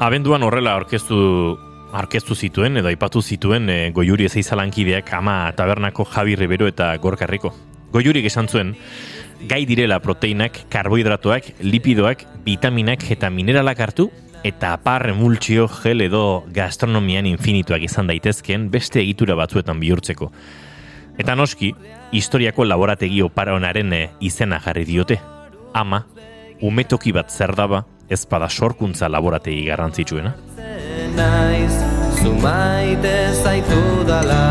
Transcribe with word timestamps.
Abenduan 0.00 0.40
horrela 0.40 0.78
orkestu 0.80 1.16
arkeztu 1.92 2.32
zituen 2.32 2.80
edo 2.80 2.88
aipatu 2.88 3.20
zituen 3.20 3.66
e, 3.68 3.74
goiuri 3.92 4.24
ezeizalankideak 4.30 5.10
ama 5.18 5.34
tabernako 5.58 6.06
Javi 6.08 6.38
Ribero 6.40 6.68
eta 6.70 6.94
Gorkarriko. 7.02 7.50
Goiurik 7.92 8.24
esan 8.30 8.48
zuen, 8.48 8.70
gai 9.50 9.66
direla 9.68 9.98
proteinak, 10.00 10.62
karbohidratoak, 10.72 11.50
lipidoak, 11.60 12.24
vitaminak 12.46 13.04
eta 13.12 13.28
mineralak 13.28 13.84
hartu, 13.84 14.08
eta 14.40 14.72
apar 14.78 15.10
emultsio 15.12 15.68
gel 15.82 16.06
edo 16.06 16.46
gastronomian 16.48 17.28
infinituak 17.28 17.84
izan 17.84 18.08
daitezkeen 18.08 18.70
beste 18.72 19.02
egitura 19.04 19.36
batzuetan 19.36 19.84
bihurtzeko. 19.84 20.32
Eta 21.20 21.36
noski, 21.36 21.74
historiako 22.16 22.64
laborategi 22.64 23.20
oparonaren 23.20 23.92
eh, 23.92 24.04
izena 24.24 24.64
jarri 24.64 24.88
diote. 24.88 25.20
Ama, 25.76 26.06
umetoki 26.64 27.12
bat 27.12 27.28
zer 27.28 27.52
daba, 27.52 27.84
ezpada 28.10 28.48
sorkuntza 28.48 29.08
laborategi 29.08 29.64
garrantzitsuena 29.70 30.34
naiz 31.16 31.74
Zumaite 32.20 33.32
zaitu 33.42 34.04
dala 34.06 34.42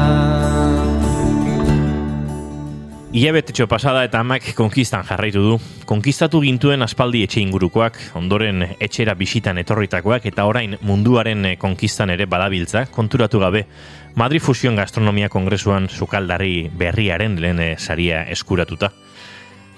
Ia 3.10 3.32
betetxo 3.34 3.66
pasada 3.66 4.04
eta 4.06 4.20
amak 4.22 4.52
konkistan 4.54 5.02
jarraitu 5.02 5.42
du. 5.42 5.54
Konkistatu 5.90 6.44
gintuen 6.44 6.86
aspaldi 6.86 7.24
etxe 7.26 7.42
ingurukoak, 7.42 7.98
ondoren 8.14 8.62
etxera 8.78 9.16
bisitan 9.18 9.58
etorritakoak 9.58 10.28
eta 10.30 10.46
orain 10.46 10.78
munduaren 10.86 11.56
konkistan 11.58 12.14
ere 12.14 12.28
badabiltza, 12.30 12.86
konturatu 12.94 13.42
gabe. 13.42 13.64
Madri 14.14 14.38
Fusion 14.38 14.78
Gastronomia 14.78 15.28
Kongresuan 15.28 15.90
sukaldari 15.90 16.70
berriaren 16.70 17.42
lehen 17.42 17.64
saria 17.80 18.22
eskuratuta. 18.30 18.92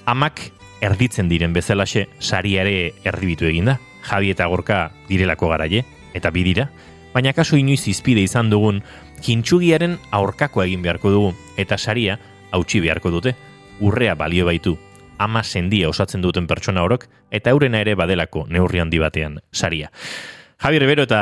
Amak 0.06 0.52
erditzen 0.82 1.30
diren 1.30 1.54
bezalaxe 1.54 2.08
sariare 2.20 2.94
erdibitu 3.06 3.46
eginda. 3.46 3.80
Javi 4.02 4.32
eta 4.34 4.48
Gorka 4.50 4.90
direlako 5.08 5.52
garaie, 5.54 5.84
eta 6.18 6.32
bidira, 6.34 6.70
baina 7.14 7.34
kasu 7.38 7.60
inoiz 7.60 7.86
izpide 7.88 8.24
izan 8.26 8.50
dugun 8.50 8.82
kintsugiaren 9.22 9.98
aurkako 10.12 10.64
egin 10.66 10.82
beharko 10.82 11.12
dugu, 11.14 11.34
eta 11.62 11.78
saria 11.78 12.18
hautsi 12.52 12.82
beharko 12.82 13.12
dute, 13.14 13.36
urrea 13.80 14.16
balio 14.16 14.48
baitu, 14.50 14.78
ama 15.22 15.44
sendia 15.44 15.90
osatzen 15.90 16.22
duten 16.22 16.48
pertsona 16.50 16.84
orok, 16.84 17.06
eta 17.30 17.54
eurena 17.54 17.82
ere 17.86 17.96
badelako 17.96 18.48
neurri 18.50 18.82
handi 18.82 19.00
batean 19.00 19.38
saria. 19.52 19.92
Javi 20.62 20.80
Rivero 20.82 21.06
eta 21.06 21.22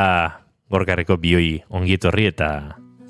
gorkarreko 0.72 1.18
bioi 1.18 1.60
ongietorri 1.70 2.30
eta 2.32 2.50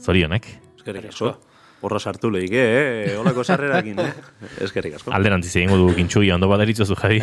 zorionak. 0.02 0.48
Eskerrik 0.80 1.12
asko. 1.14 1.38
Horra 1.80 2.00
sartu 2.00 2.28
lehik, 2.28 2.52
eh? 2.60 3.16
Olako 3.16 3.44
sarrerakin, 3.46 4.00
eh? 4.04 4.10
Eskerrik 4.66 4.98
asko. 4.98 5.14
Alderantziz 5.16 5.54
egingo 5.62 5.78
du 5.80 5.94
gintxugi 5.96 6.32
ondo 6.36 6.50
badaritzu 6.52 6.84
zu, 6.84 6.98
Javi. 7.00 7.22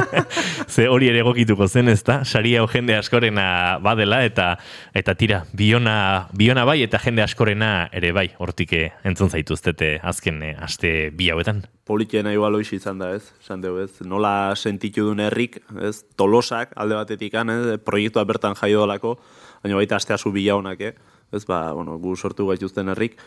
Ze 0.74 0.86
hori 0.88 1.10
ere 1.10 1.20
egokituko 1.20 1.68
zen, 1.68 1.90
ez 1.92 2.00
da? 2.06 2.22
Saria 2.24 2.62
hau 2.62 2.70
jende 2.72 2.96
askorena 2.96 3.44
badela, 3.84 4.22
eta 4.24 4.54
eta 4.96 5.14
tira, 5.20 5.42
biona, 5.52 5.96
biona 6.32 6.64
bai, 6.64 6.78
eta 6.86 7.02
jende 7.04 7.26
askorena 7.26 7.90
ere 7.92 8.14
bai, 8.16 8.30
hortik 8.40 8.72
eh, 8.72 8.88
entzun 9.04 9.28
zaituztete 9.28 9.98
azken 10.02 10.40
eh, 10.42 10.56
aste 10.64 10.96
bi 11.12 11.28
hauetan. 11.28 11.66
Politiena 11.84 12.32
igual 12.32 12.56
hoiz 12.56 12.70
izan 12.72 13.04
da, 13.04 13.12
ez? 13.12 13.34
Esan 13.44 13.60
ez? 13.68 13.90
Nola 14.00 14.54
sentitu 14.56 15.10
duen 15.10 15.20
herrik, 15.20 15.60
ez? 15.76 15.98
Tolosak, 16.16 16.72
alde 16.80 16.96
batetik, 16.96 17.36
ez? 17.36 17.80
Proiektua 17.84 18.24
bertan 18.24 18.56
jaio 18.56 18.86
dolako, 18.86 19.18
baina 19.60 19.76
baita 19.76 20.00
astea 20.00 20.16
zu 20.16 20.32
bila 20.32 20.56
honak, 20.56 20.80
eh? 20.80 20.94
Ez, 21.34 21.44
ba, 21.44 21.74
bueno, 21.76 21.98
gu 21.98 22.16
sortu 22.16 22.46
gaituzten 22.48 22.88
herrik 22.88 23.20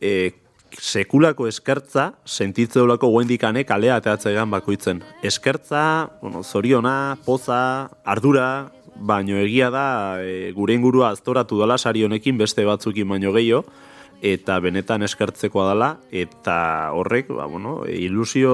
e, 0.00 0.32
sekulako 0.78 1.48
eskertza 1.48 2.12
sentitze 2.24 2.80
dolako 2.80 3.10
guendikane 3.12 3.64
kalea 3.64 3.98
ateatze 3.98 4.32
egan 4.32 4.50
bakoitzen. 4.50 5.02
Eskertza, 5.22 6.10
bueno, 6.22 6.42
zoriona, 6.42 7.16
poza, 7.24 7.90
ardura, 8.04 8.70
baino 8.98 9.38
egia 9.38 9.70
da 9.70 9.86
e, 10.22 10.52
gure 10.56 10.74
ingurua 10.74 11.12
aztoratu 11.14 11.60
dela 11.60 11.78
sari 11.78 12.04
honekin 12.04 12.38
beste 12.38 12.64
batzukin 12.66 13.08
baino 13.08 13.32
gehiago, 13.32 13.64
eta 14.22 14.58
benetan 14.60 15.04
eskertzekoa 15.06 15.68
dela, 15.70 15.92
eta 16.10 16.90
horrek, 16.94 17.30
ba, 17.30 17.46
bueno, 17.46 17.84
ilusio 17.86 18.52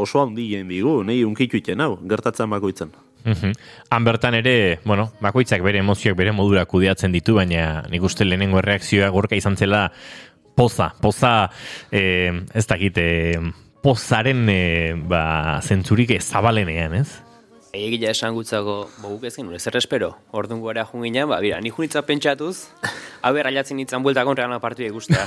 oso 0.00 0.22
handien 0.22 0.68
digu, 0.70 1.00
nahi 1.04 1.24
unkitu 1.26 1.58
iten 1.58 1.82
hau, 1.82 1.96
gertatzen 2.06 2.50
bakoitzen. 2.50 2.94
Mm 3.26 3.52
Han 3.90 4.04
bertan 4.04 4.34
ere, 4.38 4.78
bueno, 4.84 5.08
bakoitzak 5.20 5.62
bere 5.62 5.80
emozioak 5.82 6.16
bere 6.16 6.30
modura 6.32 6.64
kudeatzen 6.64 7.10
ditu, 7.12 7.34
baina 7.34 7.82
nik 7.90 8.02
uste 8.02 8.24
lehenengo 8.24 8.60
erreakzioa 8.60 9.08
gorka 9.10 9.34
izan 9.34 9.56
zela 9.56 9.90
poza, 10.56 10.94
poza, 11.00 11.50
eh, 11.92 12.32
ez 12.54 12.66
dakit, 12.66 12.98
eh, 12.98 13.38
pozaren 13.84 14.48
eh, 14.50 14.94
ba, 14.96 15.60
zentzurik 15.62 16.10
zabalenean, 16.20 16.94
ez? 16.94 17.22
Egila 17.76 18.10
esan 18.10 18.32
gutzako, 18.32 18.86
boguk 19.02 19.26
ez 19.28 19.34
genuen, 19.36 19.58
ez 19.58 19.66
errespero, 19.68 20.14
orduan 20.32 20.62
gara 20.64 20.86
junginan, 20.88 21.28
ba, 21.28 21.38
bira, 21.44 21.58
ni 21.60 21.70
junitza 21.70 22.00
pentsatuz, 22.06 22.70
hau 23.20 23.32
erraiatzen 23.36 23.76
nintzen 23.76 24.04
bueltakon 24.04 24.38
regalan 24.38 24.62
partu 24.62 24.86
egustea. 24.86 25.26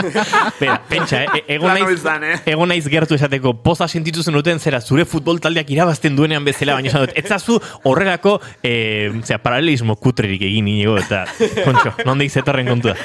Bera, 0.60 0.78
pentsa, 0.88 1.20
eh? 1.24 1.42
e, 1.42 1.56
egon, 1.58 1.74
naiz, 1.74 2.04
eh? 2.06 2.38
egon 2.54 2.72
naiz 2.72 2.86
gertu 2.88 3.18
esateko, 3.18 3.54
poza 3.64 3.88
sentitu 3.88 4.24
zen 4.24 4.38
duten 4.38 4.62
zera, 4.62 4.80
zure 4.80 5.04
futbol 5.08 5.42
taldeak 5.42 5.70
irabazten 5.74 6.16
duenean 6.16 6.46
bezala, 6.48 6.78
baina 6.78 6.92
esan 6.92 7.04
dut, 7.04 7.14
ez 7.18 7.26
zazu 7.28 7.58
horregako, 7.90 8.38
eh, 8.62 9.10
zera, 9.20 9.42
paralelismo 9.44 9.98
kutrerik 10.00 10.46
egin 10.48 10.70
inigo, 10.72 10.96
eta, 11.02 11.26
kontxo, 11.66 11.96
nondik 12.08 12.32
zetorren 12.32 12.72
kontua. 12.72 12.96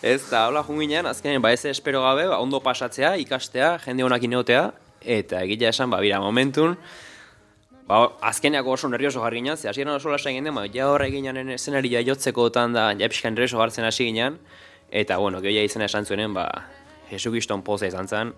Ez, 0.00 0.30
da, 0.30 0.44
hola 0.46 0.62
junginean, 0.62 1.08
azkenean, 1.10 1.42
ba, 1.42 1.50
ez 1.50 1.64
espero 1.66 2.04
gabe, 2.04 2.28
ba, 2.30 2.36
ondo 2.38 2.60
pasatzea, 2.62 3.16
ikastea, 3.18 3.72
jende 3.82 4.04
honak 4.06 4.22
ineotea, 4.22 4.68
eta 5.02 5.40
egila 5.42 5.72
esan, 5.72 5.90
ba, 5.90 5.98
bira, 5.98 6.20
momentun, 6.22 6.76
ba, 7.88 8.04
azkeneako 8.30 8.76
oso 8.76 8.90
nervioso 8.92 9.24
jarri 9.24 9.40
ginen, 9.40 9.56
ze 9.56 9.66
hasieran 9.68 9.96
oso 9.96 10.12
lasa 10.12 10.30
egin 10.30 10.46
den, 10.46 10.54
ba, 10.54 10.68
ja 10.70 10.86
horre 10.86 11.08
egin 11.10 11.26
janen 11.26 11.50
eszenari 11.50 11.90
jotzeko 12.06 12.44
otan 12.46 12.76
da, 12.76 12.92
ja 12.94 13.08
pixkan 13.10 13.34
nervioso 13.34 13.58
hartzen 13.58 13.84
hasi 13.88 14.06
ginen, 14.06 14.36
eta, 14.88 15.18
bueno, 15.18 15.40
gehiagia 15.42 15.66
izena 15.66 15.88
esan 15.90 16.06
zuenen, 16.06 16.34
ba, 16.34 16.46
Jesu 17.10 17.32
Giston 17.34 17.64
poza 17.66 17.90
izan 17.90 18.06
zen, 18.06 18.30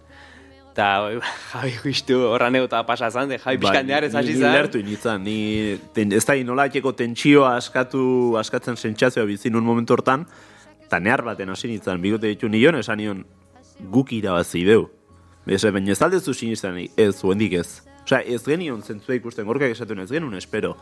eta, 0.72 1.10
jabi 1.52 1.74
guztu, 1.82 2.22
horra 2.30 2.48
neuta 2.48 2.80
pasa 2.88 3.10
zan, 3.10 3.28
de, 3.28 3.36
jabi 3.36 3.60
pixkan 3.60 3.86
ba, 3.86 3.98
ez 3.98 4.14
hasi. 4.14 4.32
Ni 4.32 4.54
lertu 4.56 4.80
initzan, 4.80 5.28
ni, 5.28 5.76
ten, 5.92 6.16
ez 6.16 6.24
da, 6.24 6.38
inolaikeko 6.40 6.94
tentsioa 6.96 7.58
askatu, 7.58 8.38
askatzen 8.40 8.80
sentsazioa 8.80 9.28
bizin 9.28 9.60
un 9.60 9.68
momentu 9.68 9.98
hortan, 9.98 10.24
eta 10.90 10.98
nehar 10.98 11.22
baten 11.22 11.52
hasi 11.52 11.68
nintzen, 11.70 12.00
bigote 12.02 12.26
ditu 12.26 12.48
nion, 12.50 12.74
esan 12.80 12.98
nion, 12.98 13.20
guk 13.94 14.10
irabazi 14.12 14.64
deu. 14.66 14.88
Ez, 15.46 15.62
baina 15.62 15.94
ez 15.94 16.02
aldezu 16.02 16.34
sinistan, 16.34 16.80
ez, 16.82 17.12
zuendik 17.14 17.54
ez. 17.60 17.68
Osea, 18.02 18.24
ez 18.26 18.42
genion 18.42 18.82
zentzua 18.82 19.14
ikusten, 19.14 19.46
gorkak 19.46 19.70
esatu 19.70 19.94
ez 20.02 20.10
genuen, 20.10 20.34
espero 20.34 20.74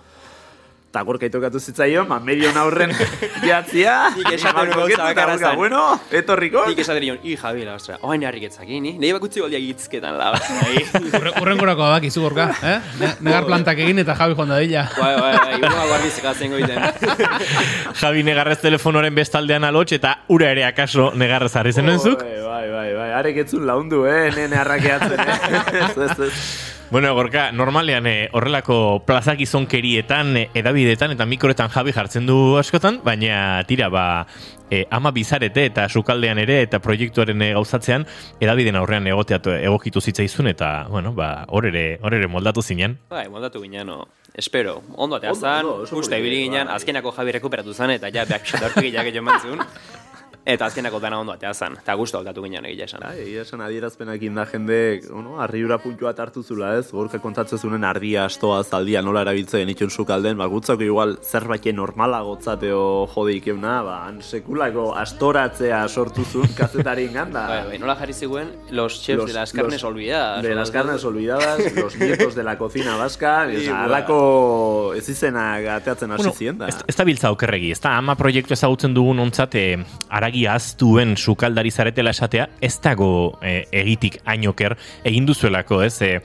eta 0.89 1.03
gorka 1.05 1.29
itokatu 1.29 1.61
zitzaion, 1.61 2.07
ma 2.09 2.17
medio 2.19 2.49
aurren 2.57 2.95
jatzia. 3.49 4.09
Nik 4.17 4.31
esaten 4.39 4.71
gauza 4.73 5.05
bakarazan. 5.05 5.57
Bueno, 5.61 5.83
etorriko. 6.11 6.63
Nik 6.71 6.81
esaten 6.81 7.05
nion, 7.05 7.19
i 7.29 7.37
Javi, 7.37 7.67
la 7.67 7.75
ostra, 7.77 7.99
oain 8.09 8.25
harrik 8.25 8.47
etzaki, 8.49 8.81
ni? 8.81 8.95
Nei 9.01 9.13
bakutzi 9.13 9.43
goldiak 9.45 9.67
itzketan, 9.75 10.17
la 10.17 10.33
Urren 11.43 11.61
gorako 11.61 11.85
abak, 11.85 12.07
izu 12.09 12.25
gorka, 12.25 12.49
eh? 12.65 12.79
Negar 13.21 13.45
plantak 13.45 13.83
egin 13.85 14.01
eta 14.01 14.17
Javi 14.17 14.39
joan 14.39 14.55
dadila. 14.55 14.87
Bai, 14.97 15.13
bai, 15.21 15.35
bai, 15.37 15.59
igual 15.59 15.89
guardi 15.93 16.15
zekatzen 16.15 16.57
goiten. 16.57 16.81
Javi 18.01 18.25
negarrez 18.25 18.59
telefonoren 18.65 19.15
bestaldean 19.15 19.69
alotx 19.69 19.99
eta 19.99 20.15
ura 20.33 20.55
ere 20.57 20.65
akaso 20.71 21.11
negarrez 21.21 21.53
harri 21.61 21.77
zen 21.77 21.89
nenzuk? 21.93 22.25
Bai, 22.25 22.41
bai, 22.49 22.65
bai, 22.73 22.89
bai, 22.97 23.13
arek 23.21 23.45
etzun 23.45 23.69
laundu, 23.69 24.07
eh, 24.09 24.33
nene 24.41 24.65
arrakeatzen, 24.65 25.21
eh? 25.21 26.78
Bueno, 26.91 27.13
gorka, 27.13 27.53
normalean 27.53 28.07
eh, 28.07 28.31
horrelako 28.33 29.03
plazak 29.05 29.43
izonkerietan, 29.45 30.31
eh, 30.41 30.47
edabidetan 30.57 31.13
eta 31.13 31.27
mikroetan 31.29 31.69
jabi 31.69 31.93
jartzen 31.93 32.25
du 32.25 32.57
askotan, 32.57 33.03
baina 33.05 33.61
tira, 33.69 33.91
ba, 33.93 34.25
eh, 34.71 34.87
ama 34.91 35.13
bizarete 35.13 35.67
eta 35.69 35.85
sukaldean 35.89 36.41
ere 36.41 36.63
eta 36.63 36.81
proiektuaren 36.81 37.45
eh, 37.45 37.51
gauzatzean 37.59 38.07
edabideen 38.41 38.81
aurrean 38.81 39.07
egoteatu 39.07 39.53
egokitu 39.59 40.01
zitzaizun 40.01 40.49
eta, 40.49 40.87
bueno, 40.89 41.13
ba, 41.13 41.45
hor 41.49 41.69
ere, 41.69 41.99
hor 42.01 42.17
ere 42.17 42.27
moldatu 42.27 42.65
zinen. 42.65 42.97
Bai, 43.13 43.29
moldatu 43.29 43.61
ginen, 43.61 43.87
no. 43.93 44.07
Espero, 44.33 44.79
ondo 44.97 45.21
atea 45.21 45.35
zan, 45.35 45.69
uste 45.69 46.19
ibili 46.19 46.47
ginen, 46.47 46.71
bai. 46.73 46.81
azkenako 46.81 47.13
jabi 47.13 47.37
rekuperatu 47.37 47.75
zan 47.75 47.93
eta 47.99 48.09
ja, 48.09 48.25
beak 48.25 48.47
xetartu 48.49 48.81
gilak 48.89 49.13
egin 49.13 49.29
mantzun. 49.29 49.61
Eta 50.49 50.65
azkenako 50.71 50.97
dana 50.97 51.19
ondo 51.21 51.35
atea 51.35 51.51
zan, 51.53 51.75
eta 51.77 51.93
guztu 52.01 52.17
aldatu 52.17 52.41
ginen 52.41 52.65
egia 52.65 52.87
esan. 52.89 53.03
Bai, 53.05 53.19
egia 53.21 53.43
esan 53.45 53.61
adierazpenak 53.61 54.23
inda 54.25 54.47
jende, 54.49 54.79
ono, 55.13 55.35
arriura 55.45 55.77
puntua 55.83 56.15
hartu 56.17 56.41
zula 56.41 56.71
ez, 56.79 56.87
gorka 56.89 57.19
kontatzen 57.21 57.61
zuen 57.61 57.85
ardia, 57.85 58.23
astoa, 58.25 58.63
zaldia, 58.65 59.03
nola 59.05 59.27
erabiltzen 59.27 59.69
itxun 59.69 59.93
sukalden, 59.93 60.39
ba, 60.41 60.47
gutzako 60.49 60.87
igual 60.87 61.19
zerbait 61.21 61.69
normala 61.77 62.23
gotzateo 62.25 62.81
jodeik 63.13 63.51
euna, 63.53 63.75
ba, 63.85 63.99
sekulako 64.25 64.87
astoratzea 64.97 65.83
sortu 65.89 66.25
zuen 66.25 66.57
kazetari 66.57 67.05
inganda. 67.11 67.45
Bai, 67.53 67.61
bai, 67.69 67.83
nola 67.83 67.99
jarri 68.01 68.17
ziguen, 68.17 68.55
los 68.71 69.03
chefs 69.03 69.19
los, 69.19 69.29
de 69.29 69.37
las 69.37 69.53
carnes 69.53 69.83
los, 69.83 69.91
olvidadas. 69.93 70.43
De 70.43 70.55
las 70.55 70.71
carnes 70.71 71.05
olvidadas, 71.05 71.77
los 71.77 71.99
nietos 71.99 72.35
de 72.35 72.45
la 72.49 72.57
cocina 72.57 72.97
vasca, 72.97 73.45
sí, 73.53 73.69
alako 73.69 74.95
ez 74.97 75.05
izena 75.13 75.61
gateatzen 75.61 76.17
hasi 76.17 76.23
bueno, 76.23 76.35
zienda. 76.41 76.73
Ez, 76.73 76.81
ez 76.89 76.97
da 76.97 77.05
biltza 77.05 77.37
okerregi, 77.37 77.75
ez 77.77 77.83
da 77.85 77.99
ama 78.01 78.17
proiektu 78.17 78.57
ezagutzen 78.57 78.97
dugun 78.97 79.21
ontzat, 79.29 79.61
eh, 79.61 79.85
aragi 80.09 80.38
argi 80.39 80.47
aztuen 80.47 81.17
sukaldari 81.17 81.71
zaretela 81.71 82.11
esatea, 82.11 82.49
ez 82.61 82.79
dago 82.81 83.39
e, 83.43 83.67
egitik 83.73 84.21
ainoker 84.25 84.77
egin 85.05 85.27
duzuelako, 85.27 85.83
ez? 85.83 86.01
E, 86.03 86.21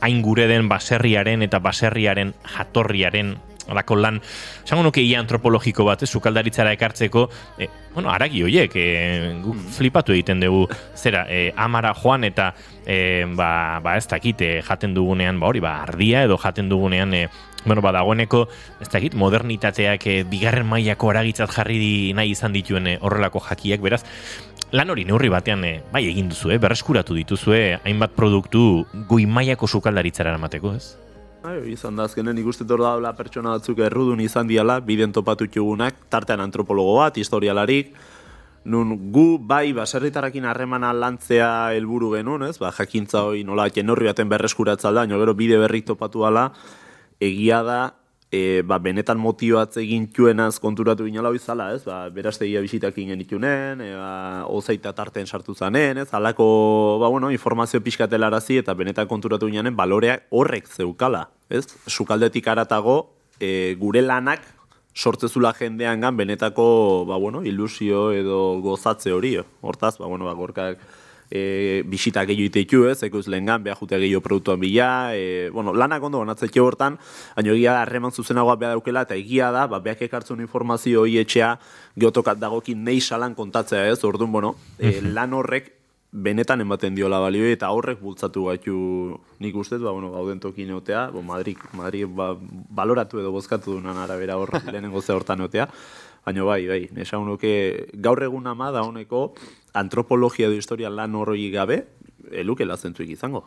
hain 0.00 0.22
gure 0.22 0.46
den 0.46 0.68
baserriaren 0.68 1.42
eta 1.42 1.58
baserriaren 1.58 2.34
jatorriaren 2.56 3.36
alako 3.70 3.96
lan, 3.96 4.20
esango 4.64 4.82
nuke 4.82 5.02
ia 5.02 5.20
antropologiko 5.20 5.84
bat, 5.86 6.02
eh, 6.02 6.06
sukaldaritzara 6.06 6.72
ekartzeko, 6.74 7.28
e, 7.58 7.68
bueno, 7.94 8.10
aragi 8.10 8.42
hoiek, 8.42 8.74
e, 8.74 9.34
guk 9.42 9.56
flipatu 9.76 10.12
egiten 10.12 10.40
dugu, 10.40 10.66
zera, 10.96 11.26
e, 11.30 11.52
amara 11.56 11.94
joan 11.94 12.24
eta, 12.24 12.52
e, 12.84 13.24
ba, 13.36 13.80
ba 13.80 13.96
ez 13.96 14.06
dakit, 14.08 14.42
e, 14.42 14.62
jaten 14.66 14.94
dugunean, 14.94 15.38
ba 15.38 15.46
hori, 15.46 15.60
ba, 15.60 15.82
ardia 15.82 16.24
edo 16.24 16.36
jaten 16.38 16.68
dugunean, 16.68 17.14
e, 17.14 17.28
bueno, 17.64 17.82
ba, 17.82 17.92
dagoeneko, 17.92 18.46
ez 18.80 18.88
dakit, 18.90 19.14
modernitateak 19.14 20.06
e, 20.06 20.16
bigarren 20.28 20.66
mailako 20.66 21.12
aragitzat 21.12 21.52
jarri 21.54 22.12
nahi 22.16 22.32
izan 22.34 22.52
dituen 22.56 22.86
e, 22.86 22.96
horrelako 23.00 23.42
jakiak, 23.48 23.82
beraz, 23.84 24.02
lan 24.72 24.90
hori 24.90 25.04
neurri 25.04 25.28
batean 25.32 25.64
e, 25.68 25.72
bai 25.92 26.06
egin 26.08 26.30
duzu, 26.32 26.50
eh, 26.50 26.58
berreskuratu 26.58 27.14
dituzue 27.18 27.78
hainbat 27.84 28.16
produktu 28.16 28.84
goi 29.08 29.26
mailako 29.26 29.68
sukaldaritzara 29.68 30.32
eramateko, 30.32 30.74
ez? 30.74 30.96
Bai, 31.42 31.58
izan 31.72 31.98
da 31.98 32.06
azkenen 32.06 32.38
ikusten 32.38 32.70
hor 32.70 32.84
daula 32.84 33.12
pertsona 33.18 33.56
batzuk 33.56 33.82
errudun 33.82 34.20
izan 34.22 34.46
diala, 34.46 34.78
biden 34.80 35.12
topatu 35.12 35.48
txugunak, 35.50 36.06
tartean 36.10 36.40
antropologo 36.40 37.00
bat, 37.00 37.18
historialarik, 37.18 37.96
nun 38.64 38.94
gu 39.12 39.40
bai 39.42 39.72
baserritarakin 39.74 40.46
harremana 40.46 40.92
lantzea 40.94 41.72
helburu 41.74 42.12
genuen, 42.14 42.46
ez? 42.46 42.60
Ba, 42.62 42.70
jakintza 42.72 43.24
hori 43.26 43.42
nola 43.44 43.66
horri 43.66 44.06
baten 44.06 44.28
berreskuratza 44.30 44.92
da, 44.92 45.04
gero 45.06 45.34
bide 45.34 45.58
berrik 45.58 45.84
topatu 45.84 46.24
ala, 46.24 46.52
egia 47.22 47.62
da, 47.66 47.80
e, 48.32 48.62
ba, 48.66 48.78
benetan 48.82 49.20
motioatze 49.20 49.82
egin 49.84 50.08
txuenaz 50.10 50.56
konturatu 50.62 51.06
ginala 51.06 51.30
izala, 51.36 51.68
ez? 51.76 51.82
Ba, 51.86 52.06
berastegia 52.14 52.62
bisitak 52.64 52.96
ingen 52.98 53.20
itunen, 53.22 53.84
e, 53.84 53.92
ba, 53.94 54.12
ozeita 54.50 54.94
tarten 54.96 55.28
sartu 55.28 55.54
zanen, 55.54 56.00
ez? 56.02 56.08
Alako, 56.16 56.46
ba, 57.02 57.12
bueno, 57.12 57.30
informazio 57.30 57.82
pixkatelarazi 57.84 58.62
eta 58.62 58.74
benetan 58.74 59.10
konturatu 59.10 59.52
ginen 59.52 59.76
baloreak 59.76 60.26
horrek 60.30 60.70
zeukala, 60.72 61.28
ez? 61.52 61.66
Sukaldetik 61.86 62.48
aratago, 62.48 62.98
e, 63.38 63.76
gure 63.78 64.02
lanak 64.02 64.42
sortzezula 64.92 65.54
jendean 65.56 66.02
gan 66.04 66.16
benetako 66.16 67.04
ba, 67.08 67.16
bueno, 67.16 67.42
ilusio 67.44 68.10
edo 68.12 68.60
gozatze 68.60 69.12
hori. 69.12 69.36
Hortaz, 69.60 69.96
ba, 69.98 70.06
bueno, 70.06 70.24
ba, 70.28 70.34
gorkak 70.36 70.80
e, 71.32 71.82
bisita 71.88 72.26
gehiago 72.28 72.50
iteitu 72.50 72.84
ez, 72.90 72.98
ekuz 73.06 73.24
lehen 73.32 73.48
gan, 73.48 73.62
behar 73.64 73.78
jutea 73.80 73.98
gehiago 74.02 74.20
produktuan 74.24 74.60
bila, 74.60 75.16
e, 75.16 75.48
bueno, 75.50 75.72
lanak 75.72 76.04
ondo 76.04 76.20
bonatzetxe 76.20 76.60
hortan, 76.60 76.98
baina 77.36 77.54
egia 77.56 77.78
harreman 77.80 78.12
zuzenagoa 78.12 78.58
behar 78.60 78.76
daukela, 78.76 79.06
eta 79.08 79.16
egia 79.16 79.48
da, 79.54 79.64
ba, 79.66 79.80
behar 79.80 80.04
ekartzen 80.04 80.44
informazio 80.44 81.06
hori 81.06 81.16
etxea, 81.22 81.54
geotokat 81.96 82.40
dagokin 82.42 82.84
nei 82.84 83.00
salan 83.00 83.34
kontatzea 83.38 83.88
ez, 83.88 84.02
orduan, 84.04 84.32
bueno, 84.32 84.56
e, 84.78 84.98
lan 85.00 85.32
horrek 85.38 85.78
benetan 86.12 86.60
ematen 86.60 86.92
diola 86.92 87.16
balio 87.24 87.46
eta 87.48 87.70
horrek 87.72 88.02
bultzatu 88.04 88.44
gaitu 88.50 88.76
nik 89.40 89.56
ustez, 89.56 89.80
ba, 89.80 89.96
bueno, 89.96 90.12
gauden 90.12 90.44
tokin 90.44 90.76
eotea, 90.76 91.06
bo, 91.14 91.24
Madrid, 91.24 91.56
Madrid 91.72 92.12
ba, 92.12 92.34
baloratu 92.36 93.22
edo 93.24 93.32
bozkatu 93.32 93.78
dunan 93.78 93.96
arabera 93.96 94.36
hor 94.36 94.52
lehenengo 94.68 95.00
ze 95.00 95.16
hortan 95.16 95.40
eotea, 95.40 95.70
baina 96.26 96.44
bai, 96.44 96.66
bai, 96.68 96.82
nesa 96.92 97.16
honuke 97.16 97.88
gaur 97.94 98.20
egun 98.22 98.46
ama 98.46 98.70
da 98.70 98.84
honeko 98.84 99.30
antropologia 99.72 100.46
edo 100.46 100.56
historia 100.56 100.90
lan 100.90 101.14
horroi 101.14 101.50
gabe, 101.50 101.82
eluke 102.30 102.64
lazentzuik 102.64 103.10
izango. 103.10 103.46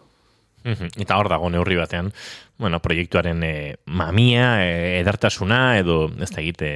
Eta 0.65 1.19
hor 1.19 1.29
dago 1.29 1.49
neurri 1.53 1.75
batean, 1.77 2.11
bueno, 2.57 2.79
proiektuaren 2.79 3.43
e, 3.43 3.75
mamia, 3.85 4.63
e, 4.63 4.99
edartasuna, 5.01 5.77
edo 5.77 6.07
ez 6.23 6.29
da 6.31 6.41
egite 6.41 6.69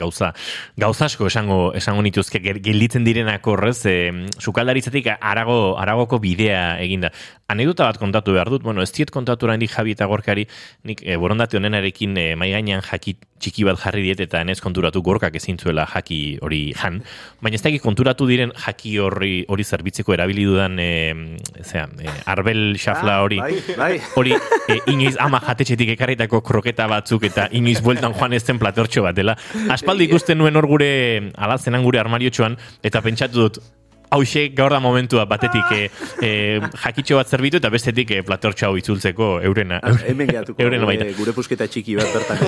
gauza, 0.00 0.32
gauza 0.80 1.06
asko 1.10 1.28
esango, 1.28 1.58
esango 1.76 2.02
nituzke 2.02 2.40
gelditzen 2.40 3.04
direnak 3.04 3.46
horrez, 3.46 3.78
e, 3.86 3.96
sukaldaritzatik 4.40 5.12
arago, 5.20 5.76
aragoko 5.78 6.18
bidea 6.22 6.80
eginda. 6.80 7.12
Anedota 7.52 7.84
bat 7.86 8.00
kontatu 8.00 8.34
behar 8.34 8.50
dut, 8.50 8.64
bueno, 8.64 8.82
ez 8.82 8.90
diet 8.96 9.12
kontatu 9.12 9.46
rendik 9.46 9.70
Javi 9.70 9.92
eta 9.94 10.08
Gorkari, 10.08 10.46
nik 10.88 11.04
e, 11.04 11.18
borondate 11.20 11.60
honenarekin 11.60 12.16
e, 12.16 12.28
maigainan 12.40 12.82
jaki 12.86 13.18
txiki 13.36 13.66
bat 13.68 13.76
jarri 13.80 14.02
diet 14.06 14.22
eta 14.24 14.40
enez 14.40 14.56
konturatu 14.64 15.02
gorkak 15.04 15.34
ezin 15.36 15.58
zuela 15.60 15.84
jaki 15.90 16.38
hori 16.42 16.72
jan. 16.72 17.02
Baina 17.44 17.58
ez 17.58 17.62
da 17.62 17.72
konturatu 17.82 18.26
diren 18.26 18.54
jaki 18.64 18.96
hori 19.04 19.34
hori 19.52 19.64
zerbitzeko 19.64 20.16
erabili 20.16 20.46
dudan 20.48 20.80
e, 20.80 20.90
zera, 21.60 21.86
e, 22.00 22.08
arbel 22.24 22.78
xafla 22.80 23.20
hori 23.26 23.35
bai, 23.38 23.76
bai. 23.78 23.92
hori 24.16 24.34
e, 24.36 24.78
inoiz 24.92 25.14
ama 25.22 25.40
jatetxetik 25.46 25.94
ekarritako 25.96 26.42
kroketa 26.46 26.88
batzuk 26.90 27.24
eta 27.30 27.48
inoiz 27.52 27.80
bueltan 27.84 28.14
joan 28.16 28.36
ez 28.36 28.44
zen 28.44 28.60
platortxo 28.62 29.06
bat 29.06 29.16
dela. 29.16 29.36
Aspaldi 29.70 30.10
ikusten 30.10 30.38
nuen 30.38 30.56
hor 30.56 30.68
gure 30.70 30.92
alazenan 31.34 31.84
gure 31.86 32.02
armariotxoan 32.02 32.56
eta 32.84 33.02
pentsatu 33.04 33.46
dut 33.46 33.60
hause 34.10 34.48
gaur 34.54 34.70
da 34.70 34.80
momentua 34.80 35.24
batetik 35.26 35.72
e, 35.72 35.80
e, 36.22 36.30
jakitxo 36.82 37.18
bat 37.18 37.28
zerbitu 37.28 37.60
eta 37.60 37.70
bestetik 37.72 38.12
e, 38.14 38.22
platortxo 38.26 38.68
hau 38.68 38.76
itzultzeko 38.78 39.30
eurena. 39.46 39.80
Ah, 39.82 39.94
hemen 40.06 40.30
gehatuko, 40.30 40.62
gure, 40.62 41.12
gure 41.18 41.34
pusketa 41.36 41.66
txiki 41.70 41.96
bat 41.98 42.12
bertan. 42.14 42.38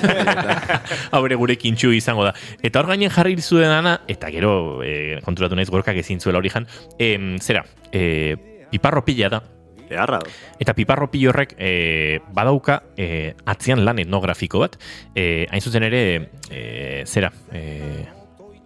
Hau 1.13 1.23
gure 1.27 1.57
kintxu 1.59 1.93
izango 1.97 2.27
da. 2.29 2.35
Eta 2.63 2.81
hor 2.81 2.91
gainen 2.93 3.13
jarri 3.13 3.37
zuen 3.41 3.71
dana, 3.71 3.99
eta 4.09 4.31
gero 4.35 4.83
e, 4.85 5.21
konturatu 5.25 5.59
naiz 5.59 5.69
gorkak 5.71 5.99
ezin 5.99 6.21
zuela 6.21 6.39
hori 6.39 6.53
jan, 6.53 6.67
e, 6.99 7.15
zera, 7.43 7.65
e, 7.93 8.37
piparro 8.71 9.05
pila 9.05 9.33
da, 9.33 9.43
Eharra. 9.91 10.21
Eta 10.59 10.75
piparro 10.75 11.09
horrek 11.09 11.55
e, 11.59 12.21
badauka 12.33 12.83
e, 12.97 13.35
atzean 13.47 13.85
lan 13.85 13.99
etnografiko 13.99 14.61
bat. 14.61 14.79
E, 15.15 15.47
hain 15.51 15.61
zuzen 15.61 15.83
ere, 15.83 16.31
e, 16.51 17.05
zera, 17.07 17.33
e, 17.53 18.07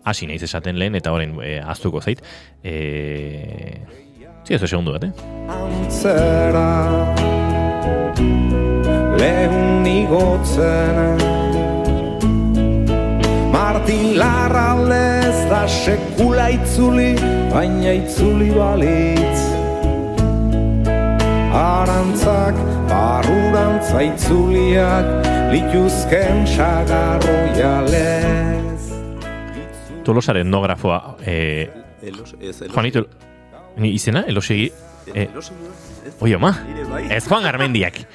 hasi 0.04 0.26
naiz 0.26 0.42
esaten 0.42 0.78
lehen, 0.78 0.94
eta 0.94 1.12
horren 1.12 1.38
e, 1.42 1.60
aztuko 1.60 2.00
zait. 2.00 2.22
E, 2.62 4.02
Zi, 4.42 4.56
ez 4.56 4.66
segundu 4.66 4.90
bat, 4.90 5.04
eh? 5.06 5.12
Antzera 5.54 6.70
Lehun 9.20 9.86
igotzen 9.86 11.22
Martin 13.54 14.18
Larra 14.18 14.74
lez 14.82 15.46
da 15.46 15.62
sekula 15.68 16.50
itzuli 16.56 17.12
Baina 17.54 17.94
itzuli 18.02 18.50
balitz 18.56 19.61
arantzak, 21.52 22.56
barrurantza 22.88 24.02
itzuliak, 24.06 25.28
lituzken 25.52 26.46
sagarro 26.48 27.38
jalez. 27.56 28.88
Tolosaren 30.02 30.50
nografoa, 30.50 31.16
eh, 31.24 31.70
Juanito, 32.72 33.06
ni 33.76 33.92
izena, 33.94 34.24
elosegi, 34.26 34.72
eh, 35.14 35.28
Oio, 36.20 36.38
ma, 36.38 36.50
ez 37.10 37.24
Juan 37.26 37.42
Garmendiak. 37.42 38.06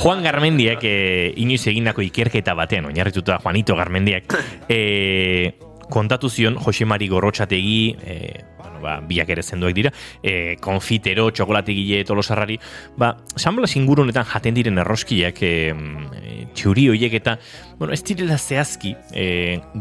Juan 0.00 0.22
Garmendiak 0.22 0.80
eh, 0.84 1.32
inoiz 1.40 1.62
egindako 1.68 2.02
ikerketa 2.04 2.54
batean, 2.56 2.88
oinarrituta 2.88 3.38
Juanito 3.42 3.76
Garmendiak, 3.76 4.34
eh, 4.68 5.54
kontatu 5.90 6.30
zion 6.30 6.58
Josemari 6.60 7.08
Gorrotxategi, 7.08 7.96
eh, 8.02 8.44
ba, 8.84 8.98
biak 9.00 9.32
ere 9.32 9.42
zenduak 9.42 9.74
dira, 9.76 9.92
e, 10.22 10.56
konfitero, 10.62 11.30
txokolategile, 11.34 12.04
tolosarrari, 12.08 12.58
ba, 13.00 13.14
sanbala 13.36 13.68
singurunetan 13.70 14.26
jaten 14.28 14.56
diren 14.56 14.80
erroskiak 14.82 15.40
e, 15.44 15.52
txuri 16.54 16.88
hoiek 16.92 17.16
eta, 17.20 17.36
bueno, 17.78 17.94
ez 17.96 18.02
direla 18.06 18.36
zehazki 18.38 18.94
e, 19.12 19.26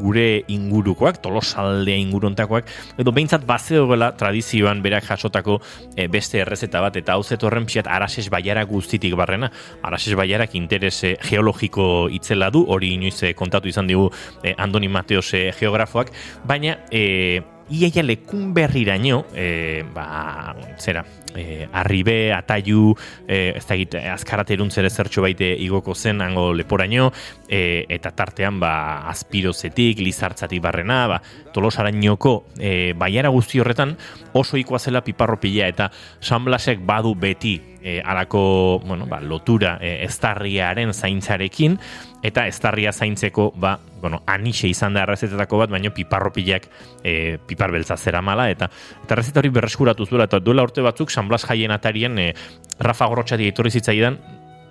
gure 0.02 0.44
ingurukoak, 0.52 1.20
tolosaldea 1.24 2.00
inguruntakoak, 2.02 2.72
edo 3.02 3.14
behintzat 3.16 3.46
bazeogela 3.50 4.14
tradizioan 4.20 4.82
berak 4.86 5.08
jasotako 5.12 5.60
e, 5.96 6.08
beste 6.12 6.42
errezeta 6.44 6.82
bat, 6.84 6.98
eta 7.00 7.18
hau 7.18 7.24
zetorren 7.24 7.68
pixat 7.70 7.90
arases 7.92 8.30
baiara 8.34 8.66
guztitik 8.70 9.18
barrena, 9.20 9.52
arases 9.84 10.16
baiarak 10.18 10.56
interese 10.60 11.16
geologiko 11.28 12.08
itzela 12.14 12.50
du, 12.54 12.64
hori 12.68 12.94
inoiz 12.98 13.34
kontatu 13.38 13.70
izan 13.70 13.90
digu 13.90 14.10
e, 14.42 14.56
Andoni 14.58 14.90
Mateos 14.92 15.30
geografoak, 15.34 16.03
baina 16.48 16.80
e, 16.92 17.42
iaia 17.70 18.04
lekun 18.04 18.54
berriraino, 18.54 19.24
e, 19.34 19.84
ba, 19.94 20.56
zera, 20.78 21.04
e, 21.36 21.68
arribe, 21.72 22.34
ataiu, 22.34 22.94
e, 23.28 23.54
ez 23.58 23.66
da 23.66 23.76
egite, 23.76 24.02
azkaraterun 24.12 24.72
zere 24.72 24.92
zertxo 24.92 25.24
baite 25.24 25.48
igoko 25.64 25.96
zen, 25.96 26.22
hango 26.22 26.52
leporaino, 26.54 27.12
e, 27.48 27.86
eta 27.90 28.12
tartean, 28.12 28.60
ba, 28.60 28.74
azpirozetik, 29.10 30.04
lizartzatik 30.04 30.62
barrena, 30.64 31.06
ba, 31.08 31.22
tolosarainoko 31.54 32.36
e, 32.60 32.94
baiara 33.00 33.32
guzti 33.34 33.64
horretan, 33.64 33.98
oso 34.34 34.60
ikoa 34.60 34.80
zela 34.80 35.04
piparro 35.04 35.40
pila, 35.40 35.68
eta 35.68 35.90
San 36.20 36.46
Blasek 36.46 36.84
badu 36.86 37.16
beti, 37.16 37.58
e, 37.84 38.02
alako, 38.02 38.80
bueno, 38.86 39.06
ba, 39.06 39.20
lotura 39.22 39.78
e, 39.82 40.06
estarriaren 40.06 40.94
zaintzarekin, 40.94 41.78
eta 42.24 42.48
estarria 42.48 42.94
zaintzeko, 42.94 43.52
ba, 43.60 43.76
bueno, 44.02 44.22
anixe 44.26 44.70
izan 44.72 44.96
da 44.96 45.04
errezetetako 45.04 45.60
bat, 45.60 45.74
baina 45.74 45.92
piparropilak 45.94 46.70
e, 47.04 47.38
pipar 47.48 47.76
beltza 47.76 47.98
zera 47.98 48.24
mala, 48.24 48.50
eta 48.50 48.70
eta 49.04 49.18
errezeta 49.18 49.44
hori 49.44 49.52
berreskuratu 49.54 50.08
zuela, 50.08 50.30
eta 50.32 50.40
duela 50.40 50.64
urte 50.64 50.82
batzuk, 50.82 51.12
San 51.12 51.28
Blas 51.28 51.44
jaien 51.46 51.76
atarien, 51.76 52.18
e, 52.18 52.32
Rafa 52.80 53.12
Gorrotxati 53.12 53.52
etorri 53.52 53.76
zitzaidan, 53.76 54.18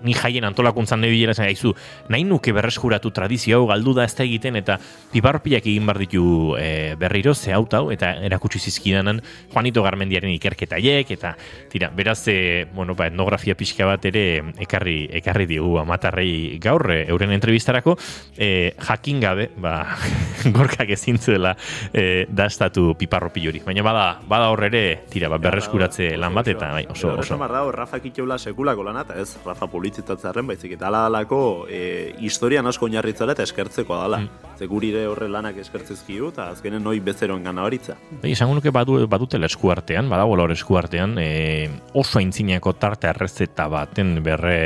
ni 0.02 0.14
jaien 0.14 0.44
antolakuntzan 0.44 1.00
nebilela 1.00 1.32
esan 1.36 1.48
gaizu, 1.48 1.74
nahi 2.08 2.24
nuke 2.24 2.52
berreskuratu 2.52 3.10
tradizio 3.10 3.58
hau 3.58 3.66
galdu 3.70 3.94
da 3.94 4.04
ez 4.04 4.14
da 4.16 4.24
egiten 4.24 4.56
eta 4.60 4.78
piparropiak 5.12 5.66
egin 5.66 5.86
bar 5.86 5.98
ditu 6.00 6.56
e, 6.58 6.94
berriro 6.98 7.34
ze 7.34 7.52
hau 7.52 7.66
hau 7.72 7.90
eta 7.92 8.14
erakutsi 8.26 8.58
zizkidanan 8.58 9.22
Juanito 9.52 9.82
Garmendiaren 9.82 10.32
ikerketaiek 10.34 11.10
eta 11.14 11.34
tira, 11.70 11.90
beraz 11.94 12.26
e, 12.28 12.66
bueno, 12.74 12.94
ba, 12.94 13.06
etnografia 13.06 13.54
pixka 13.54 13.86
bat 13.86 14.04
ere 14.10 14.42
ekarri, 14.62 15.06
ekarri 15.22 15.46
digu 15.46 15.78
amatarrei 15.80 16.58
gaur 16.62 16.90
e, 16.92 17.02
euren 17.08 17.32
entrevistarako 17.32 17.96
e, 18.36 18.74
jakin 18.78 19.20
gabe 19.20 19.50
ba, 19.56 19.96
gorkak 20.56 20.90
ezin 20.96 21.18
zuela 21.18 21.54
e, 21.92 22.26
dastatu 22.28 22.92
piparropi 22.98 23.46
hori. 23.48 23.62
Baina 23.64 23.84
bada, 23.86 24.06
bada 24.28 24.50
hor 24.52 24.64
ere 24.68 25.02
tira, 25.10 25.30
ba, 25.32 25.38
berreskuratze 25.42 26.12
lan 26.20 26.34
bat 26.34 26.48
eta 26.52 26.72
bai, 26.76 26.86
oso, 26.90 27.14
oso. 27.22 27.38
Dago, 27.52 27.72
Rafa 27.74 28.00
kitxeula 28.00 28.38
sekulako 28.38 28.84
lan 28.86 29.00
eta 29.02 29.18
ez, 29.20 29.36
Rafa 29.44 29.68
publizitatzearen 29.92 30.46
baizik 30.48 30.72
eta 30.76 30.88
ala 30.88 31.06
alako 31.06 31.66
e, 31.68 32.14
historian 32.24 32.66
asko 32.66 32.86
oinarritzara 32.88 33.36
eta 33.36 33.44
eskertzeko 33.44 33.96
dala. 33.96 34.22
Mm. 34.22 34.48
Ze 34.58 34.66
guri 34.68 34.92
ere 34.92 35.06
horre 35.08 35.28
lanak 35.28 35.56
eskertzezkiu 35.58 36.28
eta 36.30 36.48
azkenen 36.52 36.82
noi 36.84 37.00
bezeroen 37.00 37.42
gana 37.44 37.64
horitza. 37.64 37.96
Bai, 38.22 38.32
esango 38.32 38.54
nuke 38.54 38.70
badu, 38.70 38.98
badutela 39.10 39.48
eskuartean, 39.50 40.08
badago 40.12 40.36
hor 40.38 40.52
eskuartean, 40.52 41.16
e, 41.18 41.68
oso 41.98 42.20
aintzinako 42.20 42.74
tarte 42.80 43.08
arrezeta 43.08 43.66
baten 43.72 44.14
berre 44.22 44.56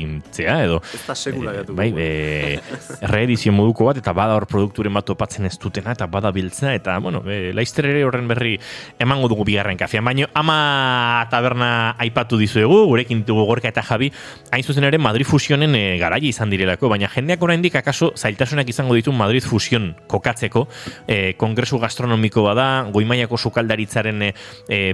intzea 0.00 0.58
edo. 0.64 0.80
Ez 0.94 1.04
da 1.06 1.14
sekula 1.14 1.52
e, 1.52 1.60
gatu. 1.60 1.76
Bai, 1.78 1.88
e, 1.96 2.58
reedizio 3.14 3.52
moduko 3.52 3.88
bat 3.88 4.00
eta 4.00 4.12
bada 4.16 4.36
hor 4.36 4.48
produkturen 4.50 4.94
bat 4.94 5.06
topatzen 5.08 5.46
ez 5.48 5.56
dutena 5.60 5.94
eta 5.96 6.08
bada 6.10 6.32
biltza 6.34 6.74
eta, 6.74 6.98
bueno, 7.04 7.22
e, 7.28 7.52
laizter 7.56 7.88
ere 7.92 8.04
horren 8.08 8.28
berri 8.28 8.56
emango 8.98 9.30
dugu 9.32 9.46
bigarren 9.48 9.78
kafean. 9.78 10.04
Baina 10.08 10.28
ama 10.34 11.26
taberna 11.30 11.70
aipatu 12.02 12.40
dizuegu, 12.40 12.84
gurekin 12.90 13.22
dugu 13.28 13.46
gorka 13.48 13.70
eta 13.70 13.84
jabi, 13.84 14.10
hain 14.50 14.64
zuzen 14.64 14.84
ere 14.84 14.98
Madrid 14.98 15.26
Fusionen 15.26 15.74
e, 15.76 15.98
garaia 16.00 16.28
izan 16.28 16.50
direlako, 16.50 16.88
baina 16.88 17.10
jendeak 17.12 17.42
oraindik 17.44 17.76
akaso 17.80 18.12
zailtasunak 18.16 18.68
izango 18.68 18.96
ditu 18.96 19.12
Madrid 19.12 19.44
Fusion 19.44 19.90
kokatzeko, 20.08 20.66
e, 21.06 21.34
kongresu 21.40 21.78
gastronomiko 21.82 22.44
bada, 22.46 22.68
goimaiako 22.92 23.38
sukaldaritzaren 23.38 24.30
e, 24.30 24.32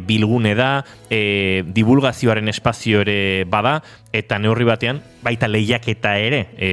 bilgune 0.04 0.54
da, 0.58 0.70
e, 1.10 1.62
divulgazioaren 1.66 2.48
espazio 2.50 3.04
ere 3.04 3.44
bada, 3.50 3.80
eta 4.14 4.38
neurri 4.38 4.66
batean 4.68 5.00
baita 5.24 5.48
lehiaketa 5.50 6.14
ere 6.22 6.40
e, 6.54 6.68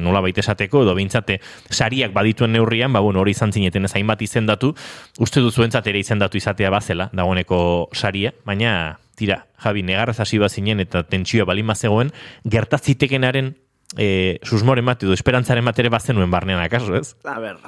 nola 0.00 0.20
baita 0.24 0.42
esateko 0.42 0.82
edo 0.84 0.94
behintzate 0.98 1.38
sariak 1.70 2.12
badituen 2.12 2.52
neurrian 2.52 2.92
ba 2.92 3.00
bueno 3.00 3.22
hori 3.22 3.32
izan 3.32 3.52
zineten 3.52 3.88
ez 3.88 3.94
hainbat 3.96 4.22
izendatu. 4.22 4.74
Uste 5.18 5.40
duzuentzat 5.40 5.88
ere 5.88 6.02
izendatu 6.04 6.36
izatea 6.36 6.70
bazela 6.70 7.08
dagoeneko 7.12 7.88
saria. 7.94 8.34
Baina 8.44 8.98
tira 9.16 9.46
Javi 9.62 9.82
negarrez 9.86 10.18
hasi 10.20 10.38
bazinen 10.38 10.80
eta 10.84 11.04
tentsioa 11.08 11.46
balin 11.48 11.66
bazegoen 11.66 12.12
gerta 12.44 12.78
zitekenaren 12.78 13.54
e, 13.96 14.38
susmoren 14.44 14.84
bat 14.84 15.02
edo 15.02 15.16
esperantzaren 15.16 15.64
bat 15.64 15.78
ere 15.78 15.92
bazenuen 15.92 16.30
barnean 16.30 16.60
akaso 16.60 16.96
ez? 16.98 17.14
A 17.24 17.38
ber, 17.40 17.60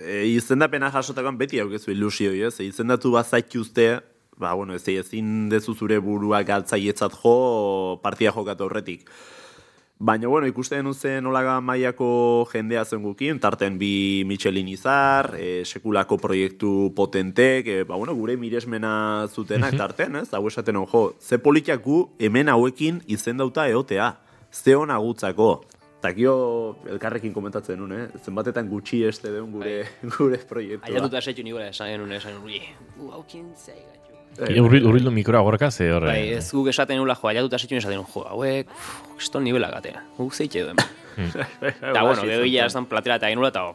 e, 0.00 0.24
izendapena 0.34 0.90
jasotakoan 0.94 1.38
beti 1.38 1.60
aukezu 1.62 1.92
ilusio, 1.94 2.32
ez? 2.32 2.56
E, 2.58 2.66
izendatu 2.68 3.12
bazaituzte, 3.14 3.90
ba, 4.40 4.54
bueno, 4.54 4.74
ez 4.74 4.88
ezin 4.88 5.48
dezu 5.52 5.74
zure 5.74 6.00
burua 6.00 6.42
galtzaietzat 6.42 7.14
jo 7.22 8.00
partia 8.02 8.32
jokatu 8.32 8.66
aurretik. 8.66 9.06
Baina, 10.00 10.28
bueno, 10.32 10.46
ikusten 10.48 10.86
zen 10.94 11.26
nolaga 11.26 11.58
mailako 11.60 12.48
jendea 12.48 12.86
zen 12.86 13.02
gukin, 13.04 13.36
tarten 13.38 13.76
bi 13.76 14.24
Michelin 14.24 14.70
izar, 14.72 15.34
e, 15.36 15.60
sekulako 15.68 16.16
proiektu 16.16 16.94
potentek, 16.96 17.68
e, 17.68 17.82
ba, 17.84 17.98
bueno, 18.00 18.14
gure 18.16 18.38
miresmena 18.40 19.28
zutenak 19.28 19.76
tarten, 19.76 20.16
ez? 20.22 20.30
Hau 20.32 20.46
esaten 20.48 20.80
hon, 20.80 20.88
jo, 20.88 21.02
ze 21.20 21.36
politiak 21.36 21.84
gu 21.84 22.06
hemen 22.18 22.48
hauekin 22.48 23.02
izendauta 23.12 23.68
eotea, 23.68 24.14
ze 24.50 24.74
hona 24.74 24.96
gutzako. 24.96 25.66
Eta 26.00 26.14
gio 26.16 26.34
elkarrekin 26.88 27.36
komentatzen 27.36 27.76
nun, 27.76 27.92
eh? 27.92 28.08
zenbatetan 28.24 28.72
gutxi 28.72 29.04
este 29.04 29.36
deun 29.36 29.52
gure, 29.52 29.82
gure 30.16 30.40
proiektua. 30.48 30.88
Aiatuta 30.88 31.20
setu 31.20 31.44
nigola 31.44 31.68
esan 31.68 31.92
genuen, 31.92 32.16
esan 32.16 32.40
genuen, 32.40 33.10
haukin 33.12 33.52
zei 33.52 33.82
gaitu. 34.36 34.52
Eh, 34.52 34.62
Urbil, 34.62 34.86
urbildu 34.86 35.10
mikroa 35.14 35.40
gorka 35.46 35.70
ze 35.70 35.90
horre 35.92 36.12
Bai, 36.12 36.32
ez 36.38 36.46
guk 36.52 36.68
esaten 36.72 36.98
nula, 37.00 37.16
jo, 37.18 37.28
aiatuta 37.28 37.58
setu 37.58 37.76
esaten 37.76 38.00
nuen, 38.00 38.08
jo, 38.14 38.24
hauek, 38.28 38.70
kriston 39.16 39.44
nivela 39.44 39.70
gatea, 39.70 40.04
guk 40.18 40.34
zeitxe 40.34 40.64
duen. 40.64 40.80
Eta, 41.20 42.02
bueno, 42.02 42.22
gero 42.22 42.44
gila 42.46 42.66
esan 42.70 42.86
platera 42.88 43.18
eta 43.20 43.28
genula, 43.28 43.50
eta, 43.52 43.66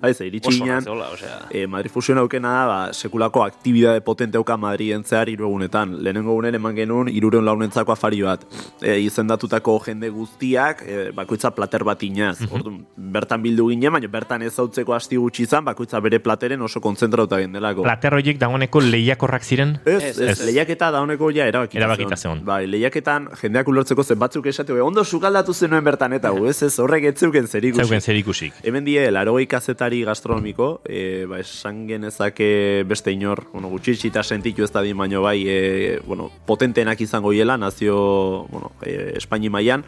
Haiz, 0.00 0.20
iritsi 0.20 0.48
oso 0.48 0.58
ginen, 0.62 0.76
natzeola, 0.76 1.08
osea. 1.10 1.38
e, 1.50 1.66
Madrid 1.66 1.90
Fusion 1.90 2.18
aukena 2.18 2.52
da, 2.54 2.66
ba, 2.66 2.92
sekulako 2.94 3.42
aktibidade 3.44 4.00
potente 4.00 4.38
auka 4.38 4.56
Madriden 4.56 5.02
zehar 5.04 5.28
hiru 5.28 5.46
egunetan. 5.48 5.96
Lehenengo 6.04 6.32
egunen 6.36 6.54
eman 6.54 6.76
genuen 6.76 7.08
irureun 7.08 7.44
launentzako 7.44 7.92
afari 7.92 8.22
bat. 8.22 8.44
E, 8.80 8.98
izendatutako 9.00 9.78
jende 9.86 10.08
guztiak, 10.10 10.82
e, 10.86 11.10
bakoitza 11.16 11.50
plater 11.50 11.82
bat 11.84 12.02
inaz. 12.06 12.38
Orduan, 12.50 12.84
bertan 12.96 13.42
bildu 13.42 13.68
ginen, 13.72 13.92
baina 13.92 14.08
bertan 14.08 14.42
ez 14.42 14.52
zautzeko 14.54 14.94
asti 14.94 15.16
gutxi 15.16 15.42
izan, 15.48 15.64
bakoitza 15.64 16.00
bere 16.00 16.20
plateren 16.20 16.62
oso 16.62 16.80
konzentrauta 16.80 17.38
gendelako. 17.42 17.82
platerroiek 17.82 18.38
dagoeneko 18.38 18.80
lehiakorrak 18.80 19.42
ziren 19.44 19.78
Ez, 19.84 20.02
Ez, 20.02 20.18
ez, 20.20 20.38
lehiaketa 20.46 20.90
dauneko 20.90 21.30
ja 21.30 21.46
erabakita, 21.46 21.78
Erabakita 21.82 22.16
zegoen. 22.16 22.44
Bai, 22.44 22.66
lehiaketan 22.66 23.28
jendeak 23.42 23.68
ulertzeko 23.68 24.02
zen 24.04 24.18
batzuk 24.18 24.46
esate, 24.46 24.72
"Oi, 24.72 24.80
ondo 24.80 25.04
sukaldatu 25.04 25.52
zenuen 25.54 25.84
bertan 25.84 26.12
eta 26.12 26.30
gu, 26.30 26.46
ez, 26.46 26.62
ez 26.62 26.78
horrek 26.78 27.04
ez 27.04 27.14
zeuken 27.18 27.46
zer 27.48 27.64
ikusi. 27.64 27.82
zeuken 27.82 28.00
zer 28.00 28.16
ikusik 28.16 28.52
Hemen 28.62 28.84
die, 28.84 29.10
larogei 29.10 29.46
kazetari 29.88 30.04
gastronomiko, 30.04 30.80
e, 30.84 31.24
ba, 31.26 31.38
esan 31.40 31.86
genezake 31.88 32.84
beste 32.86 33.10
inor, 33.10 33.46
bueno, 33.52 33.68
gutxitxita 33.68 34.22
sentitu 34.22 34.62
ez 34.62 34.70
da 34.70 34.82
din, 34.82 34.96
baino 34.96 35.22
bai, 35.22 35.44
e, 35.48 36.00
bueno, 36.06 36.30
potentenak 36.46 37.00
izango 37.00 37.32
hiela, 37.32 37.56
nazio, 37.56 38.46
bueno, 38.50 38.72
e, 38.82 39.14
Espaini 39.16 39.48
mailan 39.48 39.84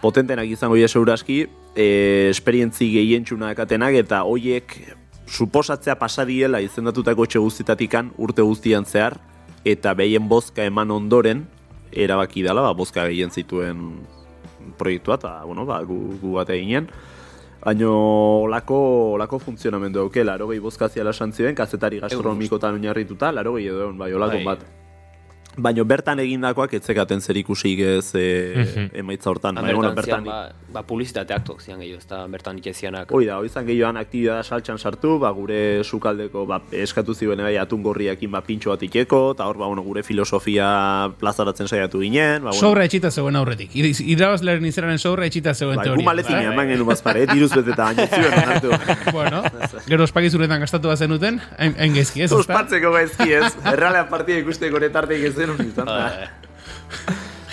potentenak 0.00 0.46
izango 0.46 0.76
hiela 0.76 0.88
seguraski, 0.88 1.46
e, 1.74 2.28
esperientzi 2.30 2.90
gehientxuna 2.92 3.48
akatenak, 3.54 3.94
eta 3.94 4.24
hoiek 4.24 4.76
suposatzea 5.26 5.96
pasadiela 5.96 6.60
izendatutako 6.60 7.24
etxe 7.24 7.38
guztitatikan 7.38 8.12
urte 8.18 8.42
guztian 8.42 8.84
zehar, 8.84 9.16
eta 9.64 9.94
behien 9.94 10.28
bozka 10.28 10.64
eman 10.64 10.90
ondoren, 10.90 11.46
erabaki 11.92 12.42
dela, 12.42 12.60
ba, 12.60 12.74
bozka 12.74 13.06
gehien 13.08 13.30
zituen 13.30 14.04
proiektua, 14.76 15.16
eta, 15.16 15.44
bueno, 15.44 15.64
ba, 15.64 15.80
gu, 15.82 16.18
gu 16.20 16.44
ginen. 16.44 16.90
Baina 17.64 17.88
olako, 17.88 18.78
olako 19.16 19.38
funtzionamendu 19.40 20.02
dauke, 20.02 20.24
laro 20.24 20.50
gehi 20.50 20.60
bozkaziala 20.60 21.14
santzioen, 21.16 21.54
kazetari 21.56 22.00
gastronomikotan 22.02 22.76
oinarrituta, 22.76 23.32
laro 23.32 23.54
gehi 23.56 23.70
edo, 23.72 23.92
bai, 23.96 24.12
olako 24.12 24.36
Bai. 24.36 24.44
bat. 24.50 24.66
Baina 25.56 25.84
bertan 25.86 26.18
egindakoak 26.18 26.72
etzekaten 26.80 27.20
zer 27.22 27.36
ikusik 27.38 27.78
ez 27.86 28.08
e, 28.18 28.88
emaitza 28.98 29.30
hortan. 29.30 29.54
Baina, 29.54 29.74
bueno, 29.76 29.92
Bertan, 29.94 30.24
bertan, 30.24 30.26
ba, 30.26 30.72
ba, 30.74 30.82
publizitate 30.82 31.34
aktok 31.36 31.60
zian 31.62 31.78
gehiago, 31.78 32.00
ez 32.02 32.08
da 32.10 32.24
bertan 32.26 32.58
ikezianak. 32.58 33.12
Hoi 33.14 33.26
da, 33.28 33.36
hoi 33.38 33.48
zan 33.48 33.66
gehioan 33.68 33.96
aktibidada 34.00 34.42
saltxan 34.42 34.78
sartu, 34.82 35.12
ba, 35.22 35.30
gure 35.36 35.84
sukaldeko 35.86 36.42
ba, 36.50 36.58
eskatu 36.74 37.14
ziren 37.14 37.38
bai 37.46 37.54
atun 37.62 37.84
gorriakin 37.86 38.32
ba, 38.34 38.40
pintxo 38.42 38.72
bat 38.74 38.82
ikeko, 38.82 39.20
eta 39.36 39.46
hor 39.46 39.60
ba, 39.62 39.68
bueno, 39.70 39.84
gure 39.86 40.02
filosofia 40.02 41.12
plazaratzen 41.20 41.70
saiatu 41.70 42.00
ginen. 42.02 42.42
Ba, 42.42 42.50
bueno, 42.50 42.58
Sobra 42.60 42.84
etxita 42.88 43.12
zegoen 43.14 43.36
aurretik. 43.38 43.70
Ir- 43.78 43.92
Irabazlearen 44.16 44.66
izeraren 44.66 44.98
sobra 44.98 45.26
etxita 45.30 45.54
zegoen 45.54 45.78
gu 45.78 45.84
teoria. 45.86 46.08
maletine 46.10 46.40
Bai, 46.42 46.50
eman 46.52 46.68
genuen 46.72 46.90
bazpare, 46.90 47.22
eh, 47.22 47.30
diruz 47.32 47.52
beteta, 47.54 47.92
baina 47.92 48.08
ziren 48.10 48.34
onartu. 48.42 49.12
Bueno, 49.12 49.42
gero 49.86 50.02
ospakizuretan 50.10 50.60
gastatu 50.66 50.90
bazenuten, 50.90 51.38
hain 51.58 51.78
hain 51.78 51.94
gezki 51.94 52.26
ez? 52.26 52.32
Ospatzeko 52.34 52.90
gaizki 52.98 53.30
ez, 53.38 53.54
errealean 53.70 54.10
partida 54.10 54.42
ikusteko 54.42 54.82
netartek 54.82 55.22
ez 55.30 55.34
zen 55.46 55.68
izan 55.68 55.90
da. 55.90 56.30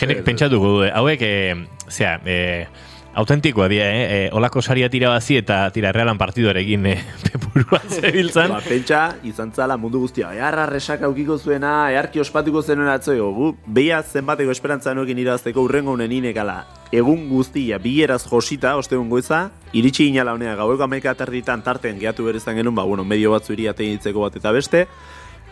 Jenek 0.02 0.24
pentsatuko 0.26 0.78
du, 0.78 0.84
eh, 0.86 0.92
hauek, 0.96 1.22
e, 1.22 1.56
zera, 1.90 2.20
e, 2.26 2.66
autentikoa 3.14 3.68
dira, 3.68 3.86
eh? 3.92 4.04
E, 4.04 4.30
olako 4.34 4.62
saria 4.62 4.90
tirabazi 4.90 5.36
eta 5.42 5.66
tira 5.76 5.92
realan 5.92 6.18
partidoarekin 6.18 6.86
e, 6.94 6.96
pepurua 7.28 7.82
zebiltzan. 7.88 8.50
Ba, 8.50 8.62
pentsa, 8.66 9.02
izan 9.28 9.52
zala 9.54 9.78
mundu 9.78 10.00
guztia, 10.02 10.32
eharra 10.34 10.66
resak 10.70 11.04
aukiko 11.06 11.38
zuena, 11.38 11.92
eharki 11.92 12.24
ospatuko 12.24 12.64
zenuen 12.64 12.90
atzoi, 12.90 13.20
gu, 13.20 13.54
beia 13.68 14.02
zenbateko 14.02 14.56
esperantza 14.56 14.96
nuekin 14.96 15.20
irazteko 15.22 15.68
urrengo 15.68 15.94
unen 15.98 16.12
inekala, 16.12 16.64
egun 16.92 17.28
guztia, 17.30 17.78
bileraz 17.84 18.24
josita, 18.26 18.78
ostegun 18.80 19.10
goiza, 19.12 19.50
iritsi 19.74 20.08
inala 20.08 20.34
honea, 20.34 20.56
gaueko 20.60 20.88
amaika 20.88 21.14
aterditan 21.14 21.62
tarten 21.62 22.00
gehatu 22.00 22.26
berezan 22.26 22.58
genuen, 22.58 22.76
ba, 22.76 22.88
bueno, 22.88 23.06
medio 23.06 23.36
batzu 23.36 23.54
iri 23.54 23.68
ateitzeko 23.72 24.26
bat 24.26 24.40
eta 24.40 24.56
beste, 24.56 24.88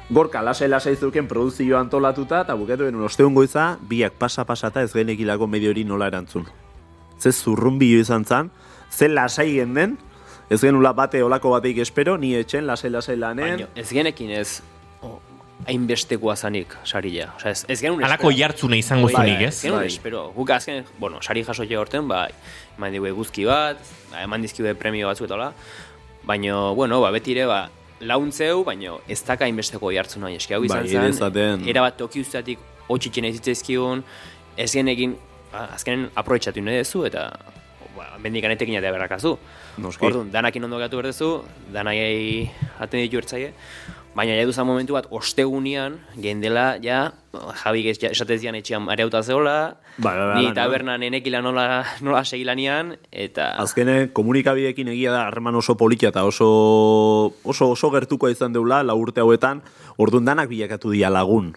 Gorka 0.10 0.42
lasai-lasai 0.42 0.96
zeuken 0.98 1.28
produzio 1.28 1.78
antolatuta, 1.78 2.42
eta 2.42 2.56
bukatu 2.58 2.88
genuen 2.88 3.06
ostegun 3.06 3.36
goiza, 3.38 3.78
biak 3.90 4.14
pasa-pasata 4.18 4.82
ez 4.82 4.94
genekilako 4.94 5.46
medio 5.48 5.70
hori 5.70 5.84
nola 5.86 6.08
erantzun. 6.10 6.48
Ze 7.22 7.32
zurrumbio 7.32 8.00
izan 8.00 8.26
zan, 8.26 8.50
ze 8.90 9.08
lasai 9.10 9.52
genden, 9.54 9.98
ez 10.50 10.62
genula 10.62 10.94
bate 10.98 11.22
olako 11.24 11.52
bateik 11.54 11.78
espero, 11.86 12.18
ni 12.18 12.34
etxen 12.36 12.66
lasai-lasai 12.66 13.18
lanen, 13.22 13.52
Baina, 13.60 13.68
ez 13.76 13.90
genekin 13.94 14.32
ez, 14.32 14.62
hainbestekoa 15.68 16.36
zanik 16.40 16.74
saria. 16.88 17.34
Osea, 17.38 17.52
ez, 17.52 17.66
ez 17.68 17.82
genuen 17.84 18.02
espero. 18.08 18.32
jartzuna 18.32 18.78
izango 18.80 19.10
Bai, 19.12 19.16
zunik, 19.16 19.42
Ez 19.42 19.54
ez? 19.54 19.62
genuen 19.62 19.82
Bai. 19.84 19.88
espero. 19.94 20.32
Guk 20.34 20.50
azken, 20.56 20.86
bueno, 20.98 21.22
sari 21.22 21.44
jaso 21.44 21.64
jo 21.70 21.80
horten, 21.82 22.08
bai, 22.08 22.32
eman 22.78 22.92
digu 22.96 23.06
eguzki 23.12 23.46
bat, 23.46 23.78
ba, 24.12 24.24
eman 24.24 24.42
dizkigu 24.42 24.74
premio 24.80 25.06
batzu 25.08 25.26
eta 25.26 25.36
hola. 25.36 25.52
Baina, 26.24 26.72
bueno, 26.72 27.02
ba, 27.02 27.12
beti 27.12 27.36
ere, 27.36 27.46
ba, 27.46 27.70
launtzeu, 28.00 28.64
baina 28.68 28.98
ez 29.08 29.22
daka 29.28 29.48
hainbesteko 29.48 29.92
jartzen 29.96 30.24
nahi 30.26 30.40
eski 30.40 30.56
hau 30.56 30.64
izan 30.64 30.86
Bai, 30.86 31.14
zen. 31.14 31.68
Era 31.68 31.84
bat 31.86 31.98
toki 32.00 32.24
ustatik 32.24 32.60
hotxitzen 32.90 33.28
ez 33.30 33.36
zitzaizkigun, 33.38 34.04
ez 34.58 34.72
genekin 34.74 35.16
ba, 35.52 35.70
azkenen 35.76 36.10
aproitxatu 36.20 36.64
nahi 36.64 36.84
duzu 36.84 37.06
eta 37.10 37.30
ba, 37.98 38.08
bendikan 38.24 38.54
etekin 38.56 38.78
jatea 38.80 38.94
berrakazu. 38.96 39.36
Noski. 39.80 40.06
Orduan, 40.10 40.32
danakin 40.34 40.68
ondo 40.68 40.80
gatu 40.82 41.00
berdezu, 41.00 41.32
danai 41.74 42.00
aten 42.80 43.04
ditu 43.06 43.22
ertzaie, 43.22 43.54
baina 44.16 44.36
ja 44.36 44.46
duzan 44.48 44.68
momentu 44.68 44.98
bat, 44.98 45.08
ostegunian, 45.16 46.00
gendela, 46.20 46.74
ja, 46.84 47.12
Javi 47.64 47.84
ez- 47.90 48.00
ja, 48.02 48.10
esatez 48.10 48.40
dian 48.42 48.56
etxean 48.58 48.88
areuta 48.90 49.22
zehola, 49.22 49.78
Bai, 49.98 50.16
bai, 50.18 50.28
bai, 50.28 50.38
ni 50.40 50.46
bai, 50.48 50.54
tabernan 50.56 51.04
enekila 51.04 51.42
nola, 51.46 51.84
nola 52.02 52.24
segilanean, 52.26 52.96
eta... 53.12 53.52
Azkene 53.62 54.10
komunikabideekin 54.16 54.88
egia 54.96 55.12
da 55.14 55.28
harreman 55.28 55.56
oso 55.60 55.76
politia 55.78 56.10
eta 56.10 56.24
oso 56.26 56.48
oso 57.44 57.70
oso 57.76 57.92
gertuko 57.94 58.30
izan 58.30 58.54
deula 58.54 58.82
lau 58.84 58.98
urte 59.02 59.22
hauetan, 59.22 59.62
orduan 59.98 60.26
danak 60.26 60.50
bilakatu 60.50 60.92
dia 60.96 61.10
lagun. 61.14 61.52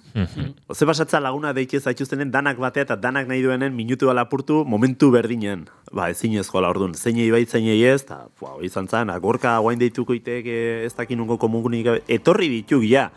Ze 0.75 0.85
pasatza 0.87 1.21
laguna 1.21 1.53
deitxe 1.57 1.81
zaituztenen 1.81 2.31
danak 2.35 2.59
batea 2.61 2.83
eta 2.85 2.97
danak 2.97 3.29
nahi 3.31 3.43
duenen 3.43 3.73
minutu 3.77 4.13
lapurtu 4.13 4.65
momentu 4.67 5.11
berdinen. 5.11 5.69
Ba, 5.93 6.11
ezin 6.11 6.35
ezkoa 6.41 6.69
orduan. 6.69 6.95
Zeinei 6.95 7.31
bai, 7.31 7.45
zeinei 7.47 7.83
ez, 7.85 8.03
eta 8.03 8.27
wow, 8.41 8.61
izan 8.65 8.89
zen, 8.89 9.11
agorka 9.11 9.59
guain 9.59 9.79
deituko 9.79 10.13
itek 10.17 10.47
eh, 10.47 10.85
ez 10.87 10.95
dakin 10.97 11.19
nungo 11.19 11.39
komunikabe. 11.39 12.03
Etorri 12.09 12.49
dituk, 12.49 12.85
ja. 12.89 13.11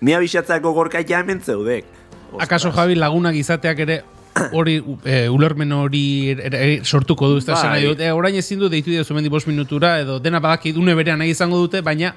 Ni 0.00 0.14
abixatzako 0.16 0.72
gorka 0.72 1.02
ja 1.06 1.20
hemen 1.20 1.40
zeudek. 1.40 1.84
Akaso 2.40 2.70
Javi 2.72 2.94
lagunak 2.94 3.34
izateak 3.34 3.78
ere 3.84 4.02
hori 4.52 4.78
e, 5.04 5.28
ulermen 5.28 5.72
hori 5.72 6.30
ere- 6.30 6.46
ere 6.46 6.84
sortuko 6.84 7.28
du, 7.28 7.38
ez 7.38 7.44
da 7.46 7.54
Bai. 7.58 7.82
dut. 7.84 8.00
E, 8.00 8.12
orain 8.12 8.36
ezin 8.36 8.58
du 8.58 8.68
deitu 8.68 8.90
dira 8.90 9.04
zumendi 9.04 9.28
bost 9.28 9.46
minutura, 9.48 9.98
edo 10.00 10.18
dena 10.20 10.40
badaki 10.40 10.72
dune 10.72 10.94
berean 10.94 11.18
nahi 11.18 11.30
izango 11.34 11.58
dute, 11.58 11.82
baina 11.82 12.14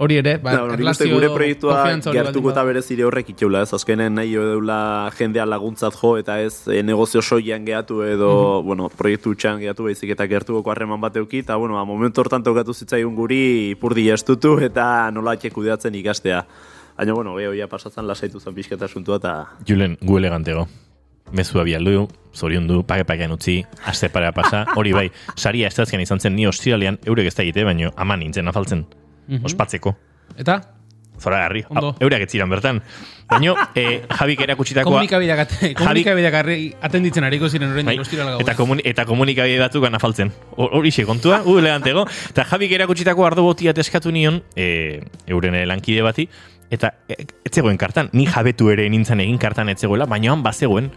hori 0.00 0.16
ere, 0.16 0.38
ba, 0.38 0.54
uste 0.64 0.76
erlazio 0.78 1.08
gure 1.12 1.28
proiektua 1.28 1.82
gertuko 2.00 2.50
eta 2.50 2.60
bada. 2.60 2.64
berezire 2.64 3.04
horrek 3.04 3.34
itxeula, 3.34 3.62
ez 3.66 3.74
azkenen 3.74 4.14
nahi 4.14 4.32
deula 4.32 5.10
jendea 5.18 5.44
laguntzat 5.44 5.96
jo 6.00 6.16
eta 6.16 6.38
ez 6.40 6.68
e, 6.68 6.82
negozio 6.82 7.20
soian 7.20 7.64
gehatu 7.66 8.02
edo, 8.02 8.62
bueno, 8.62 8.88
proiektu 8.88 9.34
txan 9.34 9.60
gehatu 9.60 9.84
baizik 9.90 10.10
eta 10.10 10.26
gertuko 10.26 10.70
harreman 10.70 11.00
bat 11.00 11.16
euki, 11.16 11.42
eta 11.44 11.56
bueno, 11.56 11.74
ba, 11.74 11.84
momentu 11.84 12.20
hortan 12.22 12.42
tokatu 12.42 12.72
zitzaigun 12.72 13.14
guri 13.14 13.70
ipurdi 13.72 14.08
estutu 14.10 14.58
eta 14.60 15.10
nola 15.10 15.36
kudeatzen 15.36 15.94
ikastea. 15.94 16.44
Baina, 17.00 17.14
bueno, 17.16 17.32
geho, 17.38 17.54
ja 17.56 17.64
pasatzen 17.70 18.04
lasaitu 18.04 18.40
zen 18.44 18.52
pixketa 18.54 18.84
asuntua 18.84 19.16
eta 19.16 19.30
Julen, 19.64 19.94
gu 20.04 20.18
elegantego. 20.20 20.66
Mezua 21.32 21.62
bialdu, 21.64 22.08
zorion 22.36 22.66
du, 22.68 22.82
pake 22.84 23.06
pakean 23.08 23.32
utzi, 23.32 23.60
aste 23.88 24.10
parea 24.12 24.32
pasa, 24.36 24.66
hori 24.76 24.92
bai, 24.92 25.06
saria 25.38 25.70
estazkian 25.70 26.02
izan 26.04 26.20
zen, 26.20 26.34
ni 26.36 26.44
ostiralean 26.50 26.98
eurek 27.08 27.30
ez 27.30 27.34
da 27.38 27.46
egite, 27.46 27.64
baino 27.64 27.88
ama 27.96 28.18
nintzen 28.20 28.48
afaltzen, 28.52 28.84
ospatzeko. 29.44 29.94
Eta, 30.36 30.58
Zora 31.20 31.36
garri, 31.42 31.60
Ondo. 31.68 31.90
eurak 32.00 32.22
ez 32.24 32.30
ziren 32.32 32.48
bertan. 32.48 32.78
Baino, 33.28 33.52
eh, 33.76 34.02
Javik 34.08 34.40
erakutsitakoa... 34.40 34.88
komunikabideak 34.90 35.42
ate- 35.44 35.72
komunikabideak 35.76 36.36
arri- 36.38 36.70
atenditzen 36.80 37.24
ariko 37.28 37.48
ziren 37.52 37.72
orain 37.74 37.84
Bai, 37.90 37.96
eta, 38.40 38.54
komuni, 38.56 38.80
eta 38.88 39.04
komunikabide 39.04 39.58
batzuk 39.60 39.84
afaltzen. 39.84 40.32
Hor- 40.56 40.72
Horixe 40.78 41.04
kontua, 41.04 41.42
u 41.44 41.58
elegantego. 41.60 42.06
Eta 42.30 42.44
Javik 42.48 42.72
erakutsitako 42.72 43.26
ardo 43.26 43.44
botia 43.44 43.72
eskatu 43.76 44.10
nion, 44.10 44.40
e, 44.56 45.02
euren 45.28 45.60
lankide 45.68 46.00
bati, 46.02 46.26
eta 46.70 46.94
e, 47.08 47.16
ez 47.44 47.52
zegoen 47.54 47.78
kartan, 47.78 48.10
ni 48.12 48.26
jabetu 48.26 48.70
ere 48.70 48.88
nintzen 48.90 49.20
egin 49.20 49.38
kartan 49.38 49.68
ez 49.68 49.78
zegoela, 49.80 50.06
baina 50.06 50.32
han 50.32 50.42
bazegoen, 50.42 50.90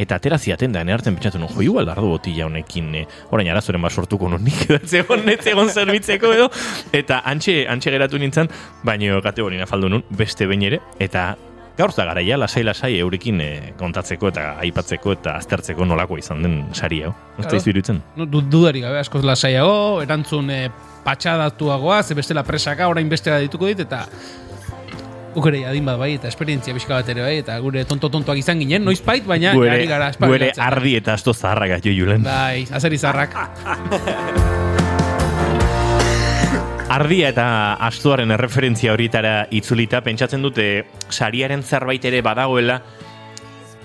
eta 0.00 0.16
atera 0.16 0.38
ziaten 0.38 0.72
da, 0.72 0.80
hartzen 0.80 1.14
pentsatu 1.14 1.38
nuen, 1.38 1.52
jo, 1.52 1.62
igual 1.62 1.88
ardo 1.92 2.08
botila 2.14 2.46
honekin, 2.46 2.94
e, 3.02 3.04
orain 3.30 3.50
arazoren 3.52 3.82
bat 3.84 3.92
sortuko 3.92 4.30
nuen, 4.32 4.44
nik 4.48 4.64
ez 4.70 4.88
zegoen, 4.88 5.28
ez 5.28 5.40
zegoen 5.44 5.68
zerbitzeko 5.68 6.32
edo, 6.32 6.48
eta 6.96 7.20
antxe, 7.28 7.66
antxe 7.68 7.92
geratu 7.92 8.18
nintzen, 8.18 8.48
baina 8.82 9.20
kategorina 9.22 9.66
faldu 9.68 9.92
nun, 9.92 10.04
beste 10.10 10.48
behin 10.48 10.66
ere, 10.70 10.80
eta 10.98 11.34
gaur 11.78 11.92
da 11.96 12.04
garaia, 12.10 12.36
lasai 12.36 12.60
lasai 12.66 12.90
eurekin 13.00 13.38
eh, 13.40 13.72
kontatzeko 13.80 14.28
eta 14.28 14.42
aipatzeko 14.60 15.14
eta 15.14 15.36
aztertzeko 15.40 15.86
nolako 15.88 16.18
izan 16.20 16.42
den 16.44 16.56
sari 16.76 16.98
hau. 17.06 17.12
Ez 17.38 17.44
da 17.44 17.48
Claro. 17.48 17.56
izu 17.56 17.70
iruditzen? 17.70 18.02
No, 18.16 18.26
du, 18.28 18.42
dudari 18.42 18.82
gabe, 18.84 18.98
askoz 19.00 19.22
lasaiago, 19.24 20.02
erantzun 20.02 20.50
e, 20.52 20.58
patxadatuagoa, 21.06 22.02
ze 22.02 22.14
bestela 22.18 22.42
presaka, 22.44 22.88
orain 22.88 23.08
bestela 23.08 23.38
dituko 23.40 23.70
dit, 23.70 23.80
eta 23.86 24.02
guk 25.34 25.46
ere 25.46 25.64
adin 25.70 25.84
bat 25.86 25.98
bai, 26.00 26.14
eta 26.18 26.28
esperientzia 26.28 26.74
pixka 26.74 26.96
bat 26.98 27.08
ere 27.12 27.22
bai, 27.22 27.36
eta 27.44 27.58
gure 27.62 27.84
tonto-tontoak 27.88 28.40
izan 28.42 28.58
ginen, 28.62 28.84
noiz 28.84 29.00
bait, 29.06 29.24
baina 29.26 29.54
Gu 29.54 29.64
ere, 29.64 29.76
ari 29.78 29.86
gara 29.90 30.10
gu 30.10 30.34
ere 30.34 30.50
espabilatzen. 30.50 30.64
ardi 30.66 30.96
eta 30.98 31.14
asto 31.14 31.34
zaharrak 31.34 31.84
jo 31.84 31.94
julen. 31.94 32.24
Bai, 32.26 32.66
azeri 32.70 32.98
zarrak. 32.98 33.36
Ardia 36.90 37.28
eta 37.30 37.44
astuaren 37.86 38.34
erreferentzia 38.34 38.90
horietara 38.90 39.44
itzulita, 39.54 40.00
pentsatzen 40.02 40.42
dute 40.42 40.64
sariaren 41.06 41.62
zerbait 41.62 42.02
ere 42.10 42.18
badagoela 42.26 42.80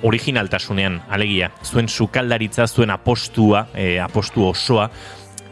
originaltasunean, 0.05 1.03
alegia, 1.13 1.51
zuen 1.61 1.85
sukaldaritza, 1.87 2.65
zuen 2.65 2.89
apostua, 2.89 3.67
e, 3.77 3.99
apostu 4.01 4.47
osoa, 4.49 4.89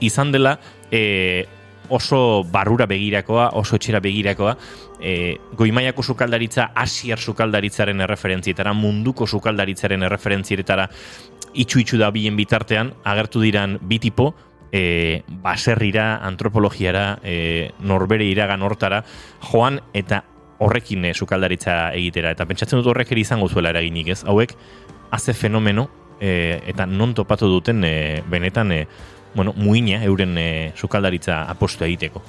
izan 0.01 0.33
dela 0.33 0.55
e, 0.89 1.45
oso 1.93 2.43
barrura 2.43 2.87
begirakoa, 2.89 3.51
oso 3.59 3.77
etxera 3.77 4.01
begirakoa, 4.01 4.55
e, 4.99 5.37
goimaiako 5.57 6.03
sukaldaritza, 6.03 6.71
asiar 6.75 7.21
sukaldaritzaren 7.21 8.01
erreferentzietara, 8.01 8.73
munduko 8.73 9.27
sukaldaritzaren 9.27 10.07
erreferentzietara, 10.09 10.89
itxu-itxu 11.53 11.99
da 12.01 12.09
bien 12.11 12.35
bitartean, 12.39 12.93
agertu 13.05 13.43
diran 13.45 13.77
bi 13.81 13.99
tipo, 14.01 14.33
e, 14.73 15.21
baserrira, 15.43 16.17
antropologiara, 16.25 17.19
e, 17.21 17.71
norbere 17.79 18.25
iragan 18.25 18.65
hortara, 18.65 19.03
joan 19.51 19.77
eta 19.93 20.23
horrekin 20.57 21.05
e, 21.05 21.13
sukaldaritza 21.13 21.93
egitera. 21.93 22.33
Eta 22.33 22.47
pentsatzen 22.49 22.81
dut 22.81 22.89
horrek 22.89 23.13
ere 23.13 23.21
izango 23.21 23.51
zuela 23.51 23.69
eraginik 23.69 24.09
ez. 24.15 24.23
Hauek, 24.25 24.55
haze 25.13 25.37
fenomeno, 25.37 25.89
e, 26.19 26.59
eta 26.73 26.87
non 26.89 27.13
topatu 27.13 27.51
duten 27.51 27.83
e, 27.85 28.23
benetan, 28.29 28.71
e, 28.71 28.87
bueno, 29.35 29.53
muina 29.55 30.03
euren 30.03 30.37
e, 30.37 30.71
sukaldaritza 30.77 31.43
apostu 31.49 31.83
egiteko. 31.85 32.21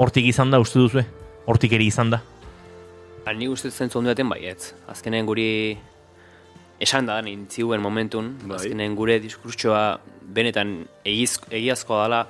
Hortik 0.00 0.26
izan 0.26 0.50
da, 0.50 0.60
uste 0.60 0.78
duzue? 0.78 1.04
Hortik 1.46 1.72
ere 1.72 1.84
izan 1.84 2.10
da? 2.10 2.20
Ba, 3.24 3.32
ni 3.36 3.48
uste 3.48 3.70
zentzu 3.70 3.98
ondo 3.98 4.10
daten 4.12 4.28
baietz. 4.28 4.72
Azkenen 4.88 5.26
guri 5.28 5.76
esan 6.80 7.04
da 7.06 7.18
nintziuen 7.22 7.80
momentun, 7.84 8.30
Bai. 8.46 8.56
azkenen 8.56 8.94
gure 8.96 9.18
diskurtsoa 9.20 9.98
benetan 10.30 10.86
egiz, 11.04 11.34
egiazkoa 11.50 12.04
dela, 12.06 12.20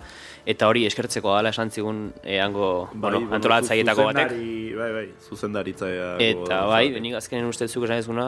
eta 0.48 0.66
hori 0.70 0.86
eskertzeko 0.88 1.36
dela 1.36 1.52
esan 1.54 1.70
zigun 1.70 2.00
eango 2.24 2.88
bueno, 2.94 3.20
antolatzaietako 3.36 4.06
batek. 4.08 4.32
Bai, 4.80 4.90
bai, 4.96 5.04
zuzendaritza. 5.28 5.86
Eta 6.18 6.64
bai, 6.66 6.88
benik 6.96 7.14
azkenen 7.20 7.46
uste 7.52 7.68
zuk 7.68 7.84
esan 7.86 8.00
ezuna, 8.02 8.26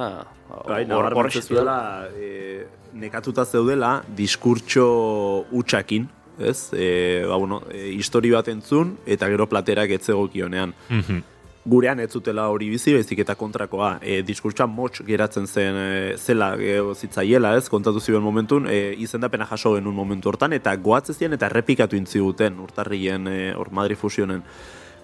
Bai, 0.69 0.85
hor- 0.85 0.89
nabar 0.93 1.17
hor- 1.17 1.33
zuela, 1.43 1.79
e, 2.15 2.67
nekatuta 2.93 3.45
zeudela 3.45 4.03
diskurtso 4.17 5.47
utxakin, 5.51 6.09
ez? 6.39 6.71
E, 6.73 7.25
ba, 7.29 7.37
bueno, 7.37 7.63
e, 7.71 7.91
histori 7.97 8.31
bat 8.31 8.49
entzun, 8.49 8.97
eta 9.07 9.29
gero 9.33 9.49
platerak 9.49 9.91
etzegokionean. 9.99 10.75
Mhm. 10.89 11.29
Gurean 11.65 12.01
ez 12.03 12.09
zutela 12.11 12.49
hori 12.51 12.67
bizi, 12.73 12.91
baizik 12.97 13.21
eta 13.23 13.37
kontrakoa. 13.39 13.93
E, 14.03 14.23
diskurtsoa 14.27 14.67
motx 14.67 15.05
geratzen 15.07 15.47
zen 15.47 15.77
e, 15.79 16.17
zela 16.19 16.57
e, 16.59 16.81
zitzaiela, 16.97 17.55
ez? 17.57 17.69
Kontatu 17.71 18.01
ziren 18.03 18.23
momentun, 18.23 18.67
e, 18.67 18.97
izendapena 18.99 19.47
jaso 19.47 19.77
genuen 19.77 19.95
momentu 19.95 20.33
hortan, 20.33 20.57
eta 20.59 20.75
goatzezien 20.75 21.39
eta 21.39 21.47
errepikatu 21.47 21.97
intziguten 21.97 22.59
urtarrien 22.65 23.29
e, 23.31 23.37
hor 23.55 23.71
Madrid 23.71 24.01
fusionen. 24.01 24.43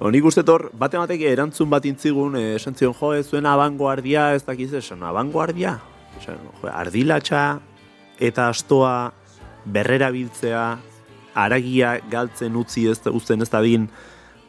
Ba, 0.01 0.11
Nik 0.11 0.27
uste 0.27 0.42
hor, 0.51 0.68
bate 0.74 0.98
batek 0.98 1.22
erantzun 1.31 1.70
bat 1.70 1.87
intzigun, 1.87 2.35
e, 2.35 2.57
esan 2.57 2.74
zion, 2.74 2.94
jo, 2.98 3.12
ez 3.14 3.29
zuen 3.29 3.46
abangoardia, 3.46 4.33
ez 4.35 4.42
dakiz, 4.42 4.72
esan, 4.83 5.07
abangoardia? 5.07 5.79
Esan, 6.18 6.42
jo, 6.42 6.72
ardilatxa 6.74 7.61
eta 8.18 8.48
astoa 8.48 9.12
berrera 9.64 10.11
biltzea, 10.11 10.78
aragia 11.38 11.98
galtzen 12.11 12.57
utzi 12.57 12.88
ez, 12.90 12.98
uzten 13.12 13.42
ez 13.42 13.50
dadin, 13.50 13.87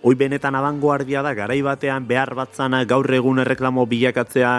hoi 0.01 0.15
benetan 0.15 0.55
abangoardia 0.55 1.21
da, 1.25 1.33
garai 1.37 1.61
batean 1.61 2.07
behar 2.07 2.33
batzana 2.37 2.83
gaur 2.87 3.07
egun 3.13 3.43
erreklamo 3.43 3.85
bilakatzea 3.85 4.53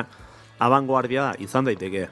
abangoardia 0.61 1.31
da, 1.31 1.35
izan 1.41 1.67
daiteke. 1.69 2.09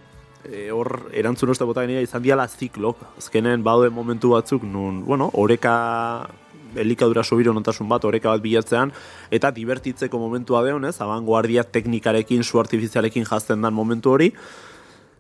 E, 0.49 0.69
hor, 0.73 1.11
erantzun 1.13 1.53
uste 1.53 1.67
bota 1.69 1.85
izan 1.85 2.23
diala 2.25 2.49
ziklok, 2.49 3.03
azkenen 3.19 3.63
baduen 3.63 3.93
momentu 3.93 4.33
batzuk, 4.33 4.65
nun, 4.65 5.05
bueno, 5.05 5.31
oreka 5.35 6.29
elikadura 6.77 7.25
sobiro 7.25 7.53
notasun 7.53 7.89
bat, 7.89 8.05
oreka 8.05 8.31
bat 8.31 8.43
bilatzean, 8.43 8.93
eta 9.31 9.51
divertitzeko 9.53 10.19
momentua 10.21 10.63
deon, 10.65 10.85
ez, 10.89 10.99
abangoardia 11.01 11.65
teknikarekin, 11.65 12.45
su 12.45 12.61
artifizialekin 12.61 13.27
jazten 13.29 13.63
dan 13.63 13.75
momentu 13.75 14.13
hori, 14.15 14.33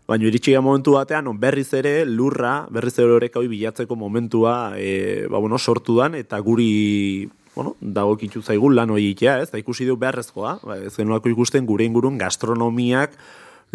Baina 0.08 0.24
iritsi 0.24 0.54
momentu 0.56 0.94
batean, 0.96 1.26
non 1.28 1.36
berriz 1.36 1.68
ere 1.76 2.06
lurra, 2.08 2.66
berriz 2.72 2.94
ere 2.96 3.12
hori 3.12 3.48
bilatzeko 3.52 3.94
momentua 3.94 4.72
e, 4.80 5.26
ba, 5.28 5.36
bueno, 5.36 5.58
sortu 5.58 5.98
dan, 5.98 6.14
eta 6.14 6.38
guri 6.40 7.28
bueno, 7.54 7.74
dagokitzu 7.82 8.40
zaigun 8.40 8.74
lan 8.74 8.88
hori 8.88 9.10
itea, 9.10 9.42
ez? 9.42 9.50
Da 9.50 9.60
ikusi 9.60 9.84
du 9.84 9.98
beharrezkoa, 10.00 10.54
ba, 10.64 10.78
ez 10.80 10.94
genuako 10.96 11.28
ikusten 11.28 11.66
gure 11.68 11.84
ingurun 11.84 12.16
gastronomiak 12.16 13.18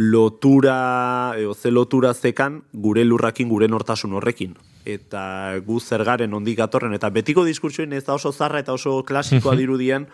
lotura, 0.01 1.35
edo 1.37 1.53
ze 1.53 1.69
lotura 1.69 2.15
zekan 2.15 2.63
gure 2.73 3.05
lurrakin, 3.05 3.47
gure 3.47 3.69
nortasun 3.69 4.17
horrekin. 4.17 4.57
Eta 4.89 5.53
gu 5.61 5.79
zer 5.79 6.01
garen 6.03 6.33
ondik 6.33 6.57
gatorren, 6.57 6.97
eta 6.97 7.13
betiko 7.13 7.45
diskurtsoen 7.45 7.93
ez 7.93 8.07
da 8.09 8.17
oso 8.17 8.33
zarra 8.33 8.57
eta 8.57 8.73
oso 8.73 9.03
klasikoa 9.05 9.53
dirudien, 9.61 10.09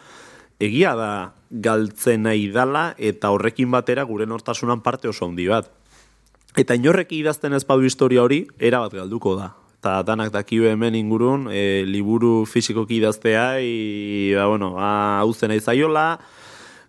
egia 0.60 0.98
da 1.00 1.12
galtzen 1.50 2.28
nahi 2.28 2.50
dala, 2.52 2.90
eta 2.98 3.32
horrekin 3.32 3.72
batera 3.72 4.04
gure 4.04 4.28
nortasunan 4.28 4.84
parte 4.84 5.08
oso 5.08 5.24
handi 5.24 5.48
bat. 5.48 5.72
Eta 6.58 6.76
inorrek 6.76 7.12
idazten 7.14 7.54
ez 7.54 7.64
badu 7.68 7.86
historia 7.86 8.24
hori, 8.24 8.44
erabat 8.58 8.96
galduko 8.98 9.36
da. 9.38 9.52
Eta 9.80 10.02
danak 10.04 10.32
dakio 10.34 10.66
hemen 10.68 10.96
ingurun, 10.98 11.48
e, 11.54 11.86
liburu 11.88 12.44
fizikoki 12.50 12.98
idaztea, 12.98 13.62
i, 13.64 14.34
ba, 14.36 14.48
bueno, 14.50 14.74
ba, 14.76 14.90
hau 15.22 15.34
zena 15.34 15.56
izaiola, 15.56 16.20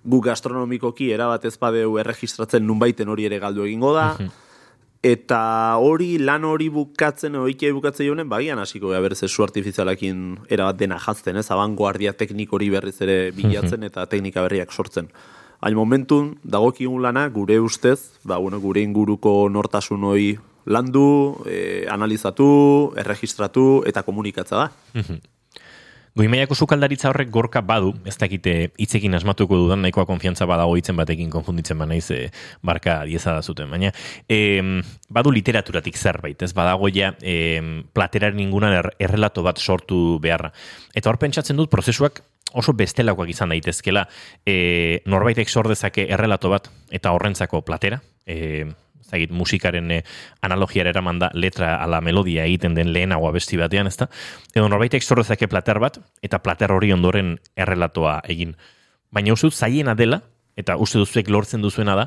gu 0.03 0.20
gastronomikoki 0.25 1.11
erabat 1.12 1.44
ez 1.44 1.57
badeu 1.61 1.99
erregistratzen 2.01 2.64
nunbaiten 2.66 3.09
hori 3.12 3.29
ere 3.29 3.38
galdu 3.38 3.66
egingo 3.66 3.92
da, 3.94 4.14
eta 5.07 5.40
hori, 5.81 6.14
lan 6.18 6.44
hori 6.49 6.70
bukatzen, 6.73 7.37
oikia 7.37 7.73
bukatzen 7.77 8.09
jonen, 8.09 8.29
bagian 8.33 8.59
hasiko 8.59 8.90
gara 8.90 9.05
berez 9.05 9.23
esu 9.29 9.44
artifizialakin 9.44 10.25
erabat 10.49 10.81
dena 10.81 10.99
jazten, 10.99 11.37
ez, 11.37 11.51
abangoardia 11.53 12.16
teknik 12.16 12.53
hori 12.57 12.73
berriz 12.73 12.96
ere 13.05 13.18
bilatzen 13.37 13.85
eta 13.87 14.09
teknika 14.09 14.42
berriak 14.49 14.73
sortzen. 14.73 15.12
Hain 15.61 15.77
momentun, 15.77 16.38
dagokigun 16.42 17.03
lana, 17.05 17.27
gure 17.29 17.59
ustez, 17.61 18.16
ba, 18.25 18.38
bueno, 18.38 18.61
gure 18.61 18.81
inguruko 18.81 19.49
nortasun 19.53 20.07
hori 20.09 20.31
landu, 20.64 21.37
e, 21.44 21.85
analizatu, 21.92 22.94
erregistratu 23.01 23.83
eta 23.88 24.03
komunikatza 24.07 24.64
da. 24.64 25.05
Goimaiako 26.16 26.57
sukaldaritza 26.59 27.11
horrek 27.12 27.29
gorka 27.31 27.61
badu, 27.62 27.92
ez 28.09 28.16
dakite 28.18 28.55
hitzekin 28.83 29.14
asmatuko 29.14 29.61
dudan, 29.61 29.85
nahikoa 29.85 30.09
konfiantza 30.09 30.49
badago 30.49 30.75
hitzen 30.81 30.99
batekin 30.99 31.31
konfunditzen 31.31 31.79
banaiz 31.79 32.09
e, 32.11 32.18
barka 32.66 32.96
dieza 33.07 33.37
da 33.37 33.44
zuten, 33.44 33.70
baina 33.70 33.92
e, 34.27 34.40
badu 35.12 35.31
literaturatik 35.31 35.96
zerbait, 35.96 36.42
ez 36.42 36.51
badago 36.57 36.90
ja 36.90 37.12
e, 37.23 37.61
plateraren 37.94 38.42
ingunan 38.42 38.75
er, 38.81 38.90
errelato 38.99 39.44
bat 39.46 39.62
sortu 39.62 40.18
beharra. 40.25 40.51
Eta 40.96 41.12
hor 41.12 41.20
pentsatzen 41.23 41.61
dut 41.61 41.70
prozesuak 41.70 42.25
oso 42.55 42.73
bestelakoak 42.77 43.31
izan 43.31 43.53
daitezkela 43.55 44.07
e, 44.47 45.01
norbaitek 45.07 45.49
sor 45.49 45.69
dezake 45.69 46.07
errelato 46.11 46.51
bat 46.51 46.71
eta 46.91 47.13
horrentzako 47.15 47.63
platera, 47.67 48.01
e, 48.27 48.67
zagit, 49.11 49.31
musikaren 49.35 49.91
eh, 49.91 50.03
analogiara 50.47 50.93
eraman 50.95 51.19
da 51.21 51.31
letra 51.35 51.75
ala 51.83 52.01
melodia 52.01 52.47
egiten 52.49 52.77
den 52.79 52.93
lehenago 52.95 53.29
abesti 53.29 53.59
batean, 53.61 53.91
ezta? 53.91 54.09
Edo 54.55 54.69
norbaitek 54.71 55.05
zorrezake 55.05 55.49
plater 55.51 55.81
bat, 55.83 55.99
eta 56.23 56.43
plater 56.45 56.73
hori 56.73 56.93
ondoren 56.95 57.37
errelatoa 57.57 58.21
egin. 58.31 58.55
Baina 59.11 59.35
uste 59.35 59.51
dut 59.51 59.59
zaiena 59.59 59.97
dela, 59.99 60.23
eta 60.57 60.77
uste 60.79 61.01
duzuek 61.03 61.31
lortzen 61.31 61.65
duzuena 61.65 61.97
da, 61.99 62.07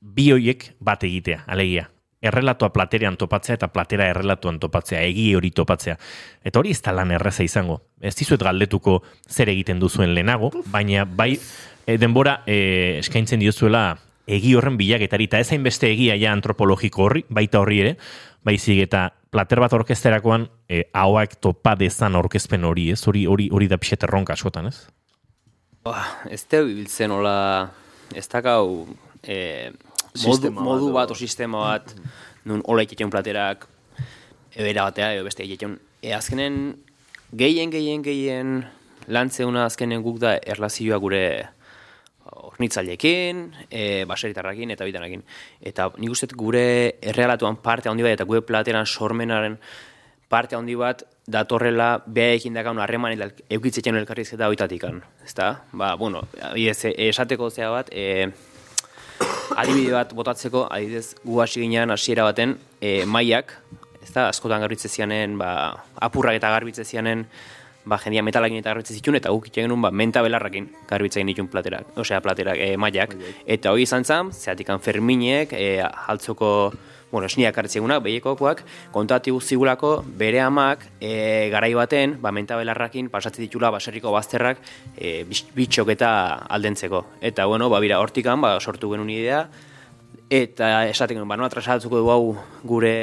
bi 0.00 0.30
hoiek 0.32 0.70
bat 0.80 1.04
egitea, 1.04 1.44
alegia. 1.46 1.90
Errelatoa 2.22 2.72
platerean 2.72 3.16
topatzea 3.20 3.58
eta 3.58 3.68
platera 3.68 4.06
errelatuan 4.08 4.58
topatzea, 4.58 5.02
egi 5.04 5.28
hori 5.36 5.50
topatzea. 5.50 5.98
Eta 6.44 6.58
hori 6.58 6.72
ez 6.72 6.80
da 6.82 6.94
lan 6.96 7.12
erreza 7.12 7.44
izango. 7.44 7.82
Ez 8.00 8.14
dizuet 8.16 8.42
galdetuko 8.42 9.02
zer 9.28 9.52
egiten 9.52 9.80
duzuen 9.82 10.14
lehenago, 10.14 10.50
baina 10.72 11.04
bai 11.04 11.34
e, 11.86 11.98
denbora 11.98 12.40
e, 12.46 12.98
eskaintzen 13.02 13.40
diozuela 13.40 13.98
egi 14.26 14.56
horren 14.58 14.76
bilaketari, 14.76 15.28
eta 15.30 15.38
ez 15.38 15.52
hainbeste 15.54 15.90
egia 15.92 16.16
ja 16.18 16.32
antropologiko 16.34 17.04
horri, 17.06 17.22
baita 17.30 17.60
horri 17.62 17.82
ere, 17.84 17.94
baizik 18.46 18.82
eta 18.86 19.10
plater 19.30 19.60
bat 19.62 19.74
orkesterakoan 19.76 20.48
e, 20.68 20.84
hauak 20.96 21.36
topa 21.42 21.76
dezan 21.78 22.18
orkezpen 22.18 22.64
hori, 22.64 22.90
ez? 22.94 23.02
Hori 23.06 23.26
hori 23.30 23.50
hori 23.52 23.68
da 23.70 23.78
pixet 23.78 24.06
erronka 24.06 24.34
askotan, 24.34 24.70
ez? 24.70 24.86
Ba, 25.86 26.00
ez 26.32 26.42
da 26.50 26.62
biltzen 26.66 27.14
hola, 27.14 27.36
ez 28.14 28.26
dakau 28.32 28.86
e, 29.22 29.36
modu, 29.70 29.95
Sistema 30.16 30.60
bat, 30.60 30.64
modu 30.64 30.92
bat 30.94 31.10
o 31.10 31.14
sistema 31.14 31.64
bat, 31.70 31.94
nun 32.44 32.62
hola 32.64 32.84
iketxeun 32.86 33.12
platerak, 33.12 33.66
ebera 34.56 34.88
batea, 34.88 35.12
edo 35.16 35.26
beste 35.26 35.44
iketxeun. 35.44 35.78
E, 36.02 36.14
azkenen, 36.16 36.76
gehien, 37.36 37.72
gehien, 37.74 38.04
gehien, 38.06 38.56
lantzeuna 39.06 39.66
azkenen 39.66 40.02
guk 40.02 40.18
da 40.22 40.36
erlazioa 40.42 40.98
gure 41.02 41.26
ornitzailekin, 42.26 43.42
e, 43.70 44.04
baseritarrakin 44.08 44.72
eta 44.74 44.86
bitanakin. 44.88 45.22
Eta 45.60 45.90
nik 45.98 46.14
uste 46.14 46.28
gure 46.34 46.96
errealatuan 47.02 47.60
parte 47.62 47.90
handi 47.90 48.06
bat 48.06 48.16
eta 48.16 48.26
gure 48.28 48.42
plateran 48.46 48.86
sormenaren 48.86 49.58
parte 50.28 50.56
handi 50.56 50.74
bat 50.74 51.04
datorrela 51.30 52.02
behaekin 52.06 52.54
dakaun 52.54 52.80
harreman 52.82 53.14
eta 53.14 53.30
eukitzetzen 53.50 53.98
elkarrizketa 54.00 54.48
hoitatikan. 54.50 55.02
Ezta? 55.24 55.52
Ba, 55.72 55.94
bueno, 55.94 56.24
adibidez, 56.40 56.84
e, 56.90 57.08
esateko 57.08 57.50
zea 57.50 57.70
bat, 57.70 57.90
e, 57.92 58.32
adibide 59.54 59.92
bat 59.94 60.14
botatzeko, 60.16 60.66
adibidez, 60.72 61.14
gu 61.24 61.42
hasi 61.42 61.62
ginean 61.62 61.92
hasiera 61.94 62.24
baten, 62.26 62.56
e, 62.80 63.04
maiak, 63.06 63.52
ez 64.02 64.10
da, 64.12 64.28
askotan 64.30 64.62
garbitze 64.64 64.88
zianen, 64.88 65.36
ba, 65.38 65.50
apurrak 66.02 66.38
eta 66.38 66.50
garbitze 66.54 66.84
zianen, 66.84 67.26
ba, 67.86 67.98
jendia 68.02 68.24
metalakin 68.26 68.60
eta 68.60 68.72
garbitze 68.72 68.96
zituen, 68.96 69.20
eta 69.20 69.30
guk 69.34 69.48
itxegen 69.50 69.74
ba, 69.82 69.92
menta 69.94 70.22
belarrakin 70.26 70.68
garbitze 70.90 71.20
egin 71.20 71.32
ditun 71.32 71.50
platerak, 71.52 71.94
osea, 72.02 72.20
platerak, 72.24 72.58
e, 72.58 72.76
maiak. 72.76 73.16
Eta 73.46 73.72
hori 73.74 73.86
izan 73.86 74.04
zan, 74.04 74.32
zeatikan 74.34 74.82
Ferminek, 74.82 75.54
e, 75.54 75.80
altzoko, 75.82 76.50
bueno, 77.10 77.26
esniak 77.26 77.56
hartzegunak, 77.58 78.02
behiekokoak, 78.02 78.62
kontatu 78.92 79.38
zigulako 79.40 80.00
bere 80.18 80.40
amak 80.42 80.82
e, 81.00 81.48
garai 81.52 81.72
baten, 81.74 82.16
ba, 82.22 82.32
menta 82.34 82.58
belarrakin 82.58 83.08
pasatzen 83.12 83.44
ditula 83.46 83.70
baserriko 83.70 84.10
bazterrak 84.12 84.58
e, 84.96 85.24
bitxok 85.54 85.94
eta 85.94 86.10
aldentzeko. 86.50 87.04
Eta, 87.20 87.46
bueno, 87.46 87.70
ba, 87.70 87.80
bira, 87.80 88.00
hortikan, 88.02 88.42
ba, 88.42 88.56
sortu 88.60 88.90
genuen 88.90 89.10
idea, 89.14 89.46
eta 90.28 90.84
esaten 90.90 91.16
genuen, 91.16 91.30
ba, 91.30 91.38
nola 91.38 91.52
trasaltzuko 91.52 92.02
du 92.02 92.10
hau 92.10 92.36
gure 92.66 92.96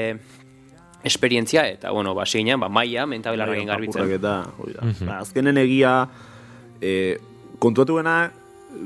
esperientzia, 1.04 1.66
eta, 1.72 1.96
bueno, 1.96 2.14
ba, 2.14 2.28
zeinan, 2.28 2.60
ba, 2.60 2.70
maia, 2.70 3.08
menta 3.08 3.32
belarrakin 3.32 3.72
garbitzen. 3.72 4.14
Eta, 4.20 4.38
hori 4.60 4.76
da. 4.76 4.94
Ba, 5.08 5.20
azkenen 5.24 5.64
egia, 5.64 5.96
e, 6.84 7.18
kontuatuena 7.64 8.18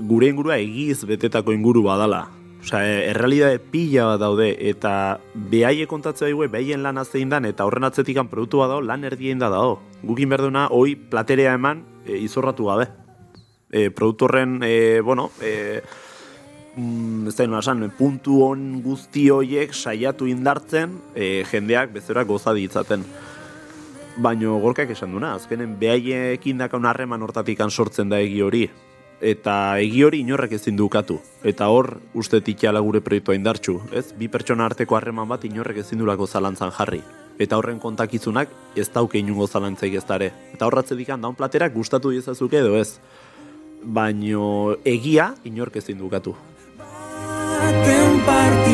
gure 0.08 0.30
ingurua 0.30 0.58
egiz 0.62 1.01
betetako 1.10 1.56
inguru 1.56 1.84
badala. 1.89 2.27
Osea, 2.67 2.84
e, 2.84 3.10
errealidade 3.12 3.60
pila 3.60 4.10
bat 4.12 4.19
daude, 4.19 4.49
eta 4.69 5.21
behaie 5.34 5.86
kontatzea 5.88 6.27
dugu, 6.27 6.49
behaien 6.51 6.84
lan 6.84 6.99
zein 7.06 7.30
dan, 7.32 7.45
eta 7.47 7.63
horren 7.63 7.88
atzetikan 7.88 8.27
produktu 8.27 8.60
bat 8.60 8.73
dago, 8.73 8.82
lan 8.84 9.06
erdien 9.08 9.39
da 9.39 9.47
dago. 9.49 9.80
Gukin 10.03 10.27
berduna, 10.27 10.67
hoi 10.75 10.97
platerea 10.97 11.53
eman, 11.56 11.86
e, 12.03 12.17
izorratu 12.17 12.67
gabe. 12.67 12.89
E, 13.71 13.89
produktu 13.89 14.27
horren, 14.27 14.60
e, 14.67 14.99
bueno, 14.99 15.30
e, 15.39 15.82
mm, 16.75 17.27
ez 17.32 17.36
da 17.38 17.47
nola 17.47 17.89
puntu 17.97 18.43
on 18.43 18.82
guzti 18.84 19.30
hoiek 19.30 19.73
saiatu 19.73 20.27
indartzen 20.27 20.99
e, 21.15 21.45
jendeak 21.47 21.93
bezera 21.93 22.25
goza 22.25 22.53
ditzaten. 22.53 23.06
Baino 24.17 24.60
gorkak 24.60 24.89
esan 24.91 25.13
duna, 25.13 25.36
azkenen 25.36 25.80
behaiekin 25.80 26.58
dakaun 26.58 26.86
harreman 26.86 27.21
hortatikan 27.21 27.71
sortzen 27.71 28.10
da 28.10 28.19
egi 28.19 28.41
hori. 28.41 28.67
Eta 29.21 29.80
egi 29.82 30.03
hori 30.06 30.19
inorrek 30.21 30.51
ezin 30.60 30.75
dukatu. 30.77 31.17
Eta 31.43 31.69
hor 31.73 31.95
uste 32.13 32.41
tikala 32.41 32.80
gure 32.86 33.01
proiektua 33.01 33.36
indartxu. 33.36 33.80
Ez? 33.91 34.12
Bi 34.17 34.27
pertsona 34.27 34.65
arteko 34.65 34.97
harreman 34.97 35.27
bat 35.27 35.45
inorrek 35.45 35.82
ezin 35.82 36.03
durako 36.03 36.27
zalantzan 36.27 36.71
jarri. 36.71 37.01
Eta 37.39 37.58
horren 37.58 37.80
kontakizunak 37.80 38.49
ez 38.75 38.89
dauke 38.93 39.17
inungo 39.17 39.47
zalantzaik 39.47 39.97
ez 39.97 40.06
dare. 40.06 40.32
Eta 40.53 40.65
horratze 40.65 40.95
dikan 40.95 41.21
daun 41.21 41.36
platerak 41.36 41.73
gustatu 41.73 42.13
diezazuke 42.13 42.60
edo 42.60 42.77
ez. 42.77 42.99
Baino 43.84 44.75
egia 44.86 45.34
inork 45.45 45.75
ezin 45.82 45.97
dukatu. 45.97 46.36
baten 47.67 48.21
partikulak 48.25 48.66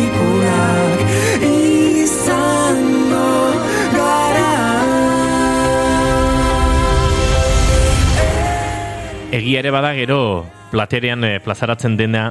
Egia 9.34 9.64
ere 9.64 9.72
bada 9.74 9.96
gero 9.98 10.46
platerean 10.70 11.24
eh, 11.26 11.40
plazaratzen 11.42 11.96
dena 11.98 12.28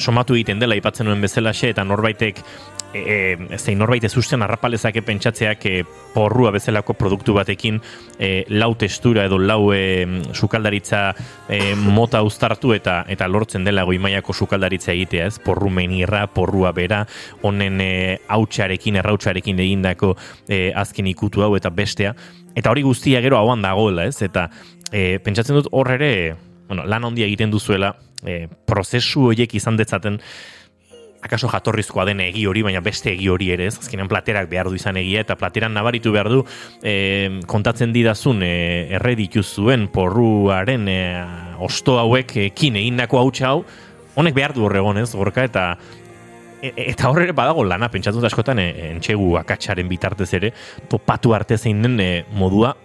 somatu 0.00 0.32
egiten 0.36 0.60
dela 0.60 0.72
aipatzen 0.76 1.04
nuen 1.04 1.20
bezalaxe 1.20 1.68
eta 1.68 1.84
norbaitek 1.84 2.40
e, 2.96 3.00
e, 3.00 3.58
zein 3.58 3.78
norbait 3.78 4.04
ez 4.04 4.12
usten 4.16 4.40
arrapalezake 4.44 5.02
pentsatzeak 5.04 5.66
e, 5.68 5.82
porrua 6.14 6.52
bezalako 6.54 6.96
produktu 6.96 7.34
batekin 7.36 7.80
e, 8.18 8.46
lau 8.48 8.70
testura 8.80 9.26
edo 9.28 9.38
lau 9.38 9.72
e, 9.74 10.06
sukaldaritza 10.32 11.02
e, 11.48 11.74
mota 11.76 12.22
uztartu 12.24 12.72
eta 12.76 13.02
eta 13.12 13.28
lortzen 13.28 13.68
dela 13.68 13.84
goi 13.84 13.98
mailako 14.00 14.32
sukaldaritza 14.32 14.94
egitea, 14.94 15.28
ez? 15.28 15.38
Porru 15.44 15.68
menirra, 15.68 16.26
porrua 16.32 16.72
bera, 16.76 17.04
honen 17.42 17.80
e, 17.84 17.92
hautsarekin, 18.32 19.00
errautsarekin 19.02 19.60
egindako 19.60 20.14
e, 20.48 20.70
azken 20.72 21.12
ikutu 21.12 21.44
hau 21.44 21.54
eta 21.60 21.70
bestea. 21.70 22.14
Eta 22.56 22.72
hori 22.72 22.80
guztia 22.86 23.20
gero 23.20 23.36
hauan 23.36 23.60
dagoela, 23.60 24.06
ez? 24.08 24.22
Eta 24.24 24.48
e, 24.92 25.18
pentsatzen 25.24 25.56
dut 25.58 25.70
hor 25.72 25.90
ere, 25.96 26.36
bueno, 26.68 26.84
lan 26.86 27.04
handia 27.08 27.26
egiten 27.26 27.50
duzuela, 27.50 27.94
e, 28.24 28.46
prozesu 28.68 29.28
horiek 29.30 29.54
izan 29.58 29.78
detzaten, 29.78 30.20
akaso 31.26 31.48
jatorrizkoa 31.50 32.04
den 32.06 32.20
egi 32.22 32.44
hori, 32.46 32.62
baina 32.66 32.80
beste 32.84 33.10
egi 33.12 33.28
hori 33.32 33.50
ere, 33.54 33.66
ez? 33.70 33.76
Azkenean 33.80 34.08
platerak 34.10 34.48
behar 34.50 34.70
du 34.70 34.78
izan 34.78 34.98
egia, 35.00 35.24
eta 35.24 35.36
plateran 35.38 35.74
nabaritu 35.74 36.12
behar 36.14 36.30
du 36.30 36.42
e, 36.82 37.40
kontatzen 37.50 37.94
didazun 37.94 38.44
e, 38.46 38.52
erreditu 38.98 39.42
zuen 39.42 39.88
porruaren 39.92 40.86
e, 40.92 41.00
osto 41.66 41.98
hauek 42.02 42.36
ekin 42.46 42.78
egindako 42.82 43.22
hautsa 43.22 43.50
hau, 43.50 43.62
honek 44.16 44.36
behar 44.36 44.54
du 44.56 44.66
horregon, 44.68 45.00
ez, 45.02 45.10
gorka, 45.16 45.44
eta 45.48 45.68
e, 46.62 46.70
e- 46.70 46.90
eta 46.92 47.10
hor 47.10 47.24
ere 47.24 47.34
badago 47.36 47.64
lana, 47.66 47.90
pentsatu 47.92 48.20
dut 48.20 48.30
askotan, 48.30 48.62
e, 48.62 48.90
entxegu 48.92 49.34
akatsaren 49.40 49.90
bitartez 49.90 50.32
ere, 50.38 50.52
topatu 50.92 51.34
arte 51.36 51.58
zein 51.58 51.82
den 51.84 51.98
e, 52.00 52.10
modua, 52.38 52.76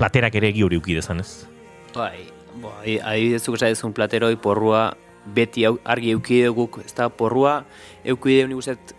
platerak 0.00 0.34
ere 0.40 0.48
egi 0.54 0.64
hori 0.64 0.78
uki 0.80 0.96
dezan, 0.96 1.20
ez? 1.20 1.46
Bai, 1.94 2.24
bo, 2.60 2.72
adi- 2.80 3.00
adibidez 3.00 3.42
zuk 3.44 3.60
esan 3.60 3.92
plateroi 3.92 4.36
porrua 4.40 4.94
beti 5.26 5.66
argi 5.66 6.14
euki 6.16 6.42
duguk, 6.46 6.80
ez 6.84 6.94
da 6.96 7.10
porrua 7.12 7.64
euki 8.04 8.40
dugu 8.40 8.48
nik 8.48 8.62
uste 8.62 8.76
dut 8.78 8.94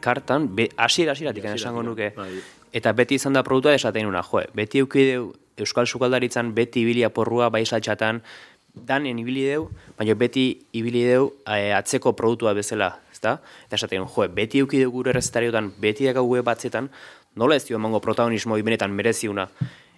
kartan, 0.00 0.48
be, 0.56 0.70
hasiera 0.76 1.12
hasieratik 1.12 1.44
esango 1.44 1.82
nuke. 1.82 2.12
bai. 2.16 2.32
Eta 2.72 2.92
beti 2.92 3.16
izan 3.18 3.34
da 3.34 3.42
produktua 3.42 3.74
esaten 3.74 4.06
nuna, 4.06 4.22
jo, 4.22 4.42
beti 4.54 4.78
eukideu 4.78 5.32
Euskal 5.60 5.86
Sukaldaritzan 5.86 6.54
beti 6.54 6.80
ibilia 6.80 7.10
porrua 7.10 7.50
bai 7.50 7.66
saltxatan, 7.66 8.22
danen 8.74 9.18
ibili 9.18 9.42
deu, 9.44 9.68
baina 9.98 10.14
beti 10.14 10.44
ibili 10.72 11.02
deu 11.04 11.32
eh, 11.46 11.74
atzeko 11.76 12.14
produktua 12.16 12.54
bezala, 12.54 12.94
ezta? 13.12 13.40
Eta 13.66 13.76
esaten, 13.76 14.06
jo, 14.06 14.28
beti 14.32 14.62
eukideu 14.62 14.90
gure 14.90 15.10
errezetariotan, 15.10 15.72
beti 15.82 16.06
dago 16.06 16.22
web 16.30 16.46
batzetan, 16.46 16.88
nola 17.36 17.56
ez 17.58 17.66
dio 17.66 17.76
emango 17.76 18.00
protagonismo 18.00 18.56
benetan 18.62 18.94
mereziuna. 18.94 19.48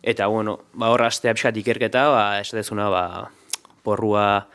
Eta, 0.02 0.26
bueno, 0.26 0.58
ba 0.74 0.90
horra 0.90 1.06
astea 1.12 1.32
pixkat 1.34 1.56
ikerketa, 1.62 2.08
ba, 2.10 2.40
esatezuna, 2.42 2.88
ba, 2.90 3.30
porrua, 3.86 4.48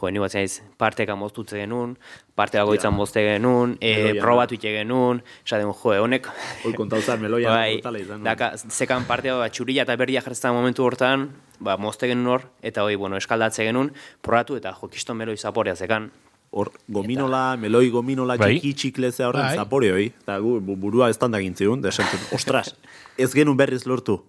jo, 0.00 0.08
ni 0.10 0.18
batzen 0.18 0.40
naiz, 0.42 0.62
parteka 0.80 1.14
moztutze 1.16 1.58
genuen, 1.60 1.94
parte 2.34 2.58
bagoitzan 2.58 2.94
mozte 2.96 3.20
genuen, 3.24 3.76
e, 3.84 4.14
probatu 4.20 4.56
ite 4.56 4.72
genuen, 4.74 5.20
esaten, 5.44 5.68
jo, 5.76 5.92
honek, 6.02 6.28
Hoi 6.64 6.72
kontauzan 6.74 7.20
meloia 7.22 7.52
bai, 7.52 8.00
izan. 8.00 8.24
da. 8.24 8.32
daka, 8.34 8.50
zekan 8.72 9.04
partea 9.08 9.36
ba, 9.38 9.48
txurila 9.52 9.84
eta 9.84 9.96
berdia 10.00 10.22
jartzen 10.24 10.56
momentu 10.56 10.84
hortan, 10.88 11.28
ba, 11.60 11.76
mozte 11.76 12.08
genuen 12.08 12.26
hor, 12.38 12.48
eta 12.62 12.82
hoi, 12.84 12.96
bueno, 12.96 13.16
eskaldatze 13.20 13.64
genuen, 13.68 13.92
probatu 14.24 14.56
eta 14.56 14.72
jo, 14.72 14.88
kiston 14.88 15.16
meloi 15.20 15.36
zaporea 15.36 15.76
zekan. 15.76 16.10
Hor, 16.54 16.70
gominola, 16.88 17.56
meloi 17.58 17.88
gominola 17.90 18.36
Bai. 18.38 18.54
txiki 18.60 18.74
txiklezea 18.78 19.26
horren 19.28 19.48
Bai. 19.48 19.56
zapore 19.58 19.88
hoi. 19.92 20.04
Eta 20.22 20.36
gu, 20.38 20.60
bu- 20.62 20.76
burua 20.78 21.08
ez 21.10 21.18
tanda 21.18 21.40
gintziun, 21.42 21.80
da 21.82 21.88
esan 21.90 22.06
ostras, 22.32 22.76
ez 23.18 23.32
genuen 23.34 23.56
berriz 23.58 23.84
lortu. 23.90 24.20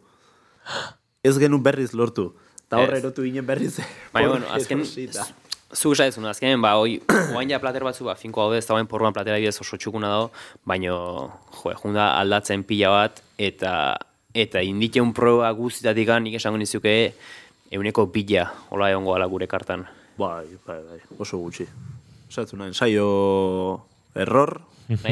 Ez 1.26 1.38
genuen 1.42 1.64
berriz 1.64 1.94
lortu. 1.94 2.32
Eta 2.66 2.82
horre 2.82 3.00
erotu 3.02 3.26
ginen 3.26 3.46
berriz. 3.46 3.78
Baina, 4.14 4.30
hor 4.30 4.40
bueno, 4.40 4.54
azken, 4.54 4.82
erosita. 4.82 5.26
zu 5.74 5.92
esan 5.92 6.26
azkenen, 6.26 6.62
ba, 6.62 6.76
hoi, 6.78 7.02
oain 7.36 7.50
ja 7.50 7.60
plater 7.60 7.84
batzu, 7.84 8.06
ba, 8.06 8.16
finko 8.16 8.42
hau 8.42 8.54
ez, 8.54 8.66
oain 8.70 8.88
porruan 8.88 9.14
platera 9.14 9.38
bidez 9.38 9.60
oso 9.62 9.78
txukuna 9.78 10.10
dago, 10.10 10.32
baina, 10.66 10.90
jo, 10.90 11.74
junda 11.82 12.12
aldatzen 12.20 12.64
pila 12.64 12.92
bat, 12.94 13.22
eta, 13.38 13.98
eta 14.34 14.62
indikeun 14.62 15.14
proba 15.14 15.52
guztitatik 15.58 16.14
nik 16.22 16.38
esango 16.40 16.58
nizuke, 16.62 17.14
euneko 17.72 18.08
bila, 18.08 18.48
hola 18.70 18.92
egongo 18.94 19.16
ala 19.16 19.26
gure 19.26 19.48
kartan. 19.48 19.86
Bai, 20.18 20.46
bai, 20.68 20.80
bai, 20.90 21.02
oso 21.20 21.38
gutxi. 21.38 21.68
Osatzu 22.30 22.58
nahi, 22.58 22.72
ensaio 22.74 23.86
error, 24.16 24.62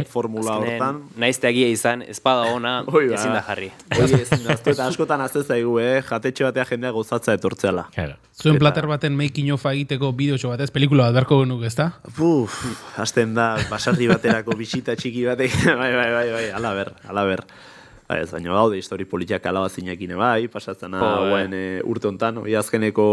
formula 0.09 0.57
azkenen, 0.57 0.75
hortan. 0.75 0.99
Naiz 1.19 1.37
eta 1.37 1.49
egia 1.49 1.69
izan, 1.73 2.03
espada 2.13 2.51
ona, 2.53 2.75
ezin 3.15 3.33
da 3.33 3.41
jarri. 3.47 3.71
Hoi 3.97 4.07
ezin 4.19 4.45
da, 4.45 4.55
eta 4.55 4.87
askotan 4.87 5.23
azte 5.25 5.43
zaigu, 5.43 5.79
eh? 5.81 6.03
Jatetxe 6.05 6.47
batea 6.47 6.65
jendea 6.73 6.93
gozatza 6.95 7.35
etortzeala. 7.39 7.87
Claro. 7.95 8.19
Zuen 8.37 8.57
plater 8.61 8.87
baten 8.89 9.17
making 9.17 9.51
of 9.53 9.65
egiteko 9.69 10.11
bideotxo 10.17 10.53
bat 10.53 10.63
ez, 10.65 10.69
pelikula 10.73 11.09
bat 11.09 11.17
beharko 11.19 11.41
genuke, 11.43 11.69
ezta? 11.69 11.91
Puf, 12.17 12.55
hasten 13.01 13.35
da, 13.37 13.53
basarri 13.69 14.09
baterako 14.11 14.57
bisita 14.59 14.97
txiki 14.99 15.25
batek, 15.29 15.59
bai, 15.81 15.91
bai, 15.97 16.09
bai, 16.17 16.25
bai, 16.37 16.47
ala 16.53 16.73
ber, 16.77 16.93
ala 17.09 17.27
ber. 17.29 17.45
Bai, 18.09 18.19
ez 18.25 18.31
baina 18.33 18.51
gaude 18.51 18.77
histori 18.77 19.05
politiak 19.07 19.45
alabazinekin 19.47 20.11
bai, 20.19 20.49
pasatzen 20.51 20.91
Jo, 20.99 21.07
hauen 21.07 21.53
e, 21.55 21.63
urte 21.87 22.09
hontan, 22.09 22.41
hoi 22.43 22.53
azkeneko 22.59 23.05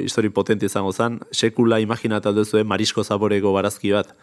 histori 0.00 0.30
potente 0.32 0.66
izango 0.66 0.94
zen, 0.96 1.20
sekula 1.30 1.78
imaginata 1.82 2.32
duzue 2.32 2.64
marisko 2.64 3.04
zaboreko 3.04 3.52
barazki 3.52 3.92
bat. 3.92 4.14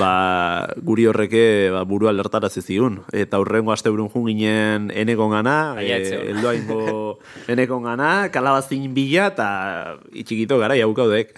Ba, 0.00 0.72
guri 0.80 1.04
horreke 1.08 1.70
ba, 1.74 1.82
burua 1.88 2.12
lertarazi 2.14 2.62
zigun. 2.62 3.00
Eta 3.12 3.40
urrengo 3.42 3.74
asteburun 3.74 4.08
jun 4.12 4.28
ginen 4.30 4.88
enekon 4.94 5.34
gana, 5.34 5.76
e, 5.80 5.88
zegoen. 6.04 6.30
eldoaingo 6.32 7.18
enekon 7.52 7.84
gana, 7.84 8.12
kalabazin 8.32 8.88
bila, 8.96 9.28
eta 9.32 9.48
itxikito 10.12 10.58
gara 10.62 10.78
jaukaudek. 10.80 11.36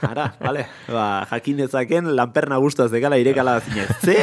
Ara, 0.00 0.30
vale. 0.40 0.66
Ba, 0.88 1.26
jakin 1.30 1.60
dezaken, 1.60 2.08
lanperna 2.16 2.56
gustaz 2.62 2.88
dekala 2.90 3.18
ire 3.20 3.34
kalabazin 3.36 3.84
Ze? 4.00 4.16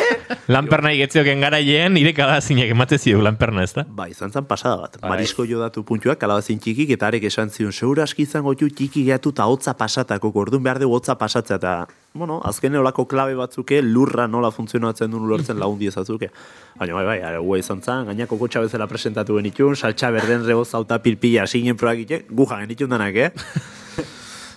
Lanperna 0.47 0.93
igetzioken 0.95 1.43
garailean, 1.43 1.97
irekala 1.97 2.39
zinek 2.41 2.71
ematen 2.73 2.99
zio 2.99 3.21
lanperna, 3.21 3.63
ez 3.63 3.73
da? 3.75 3.85
Ba, 3.87 4.07
izan 4.09 4.31
zen 4.31 4.47
pasada 4.49 4.81
bat. 4.81 4.97
Marisko 5.05 5.45
jo 5.49 5.59
datu 5.61 5.83
puntuak, 5.87 6.17
kalabazin 6.21 6.59
txikik, 6.59 6.95
eta 6.97 7.07
arek 7.07 7.27
esan 7.29 7.51
zion, 7.53 7.71
segura 7.71 8.07
aski 8.07 8.25
izango 8.25 8.55
tu 8.57 8.69
txiki 8.69 9.03
gehiatu 9.03 9.33
eta 9.35 9.45
hotza 9.49 9.75
pasatako, 9.77 10.33
orduan 10.45 10.63
behar 10.63 10.81
dugu 10.81 10.97
hotza 10.97 11.17
pasatzea, 11.19 11.59
eta, 11.61 11.75
bueno, 12.13 12.39
azken 12.45 12.75
olako 12.81 13.05
klabe 13.09 13.37
batzuke, 13.37 13.81
lurra 13.81 14.27
nola 14.27 14.51
funtzionatzen 14.51 15.11
duen 15.11 15.29
ulertzen 15.29 15.59
lagundi 15.61 15.91
ezazuke. 15.91 16.31
Baina, 16.79 16.97
bai, 16.97 17.05
bai, 17.11 17.19
are, 17.29 17.43
gu 17.43 17.59
izan 17.61 17.81
zen, 17.81 18.09
gainako 18.09 18.41
kotxa 18.41 18.65
bezala 18.65 18.89
presentatu 18.89 19.37
genitun, 19.37 19.77
saltxa 19.77 20.11
berden 20.11 20.45
reboz 20.47 20.73
auta 20.73 20.99
pilpila 21.03 21.47
sinen 21.47 21.77
probak 21.77 22.27
gu 22.29 22.49
jagen 22.49 22.89
danak, 22.89 23.15
eh? 23.15 23.31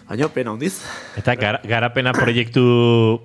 Baina, 0.06 0.28
pena 0.30 0.52
hondiz. 0.52 0.76
Eta 1.18 1.34
gar, 1.34 1.56
garapena 1.66 2.12
proiektu 2.14 2.62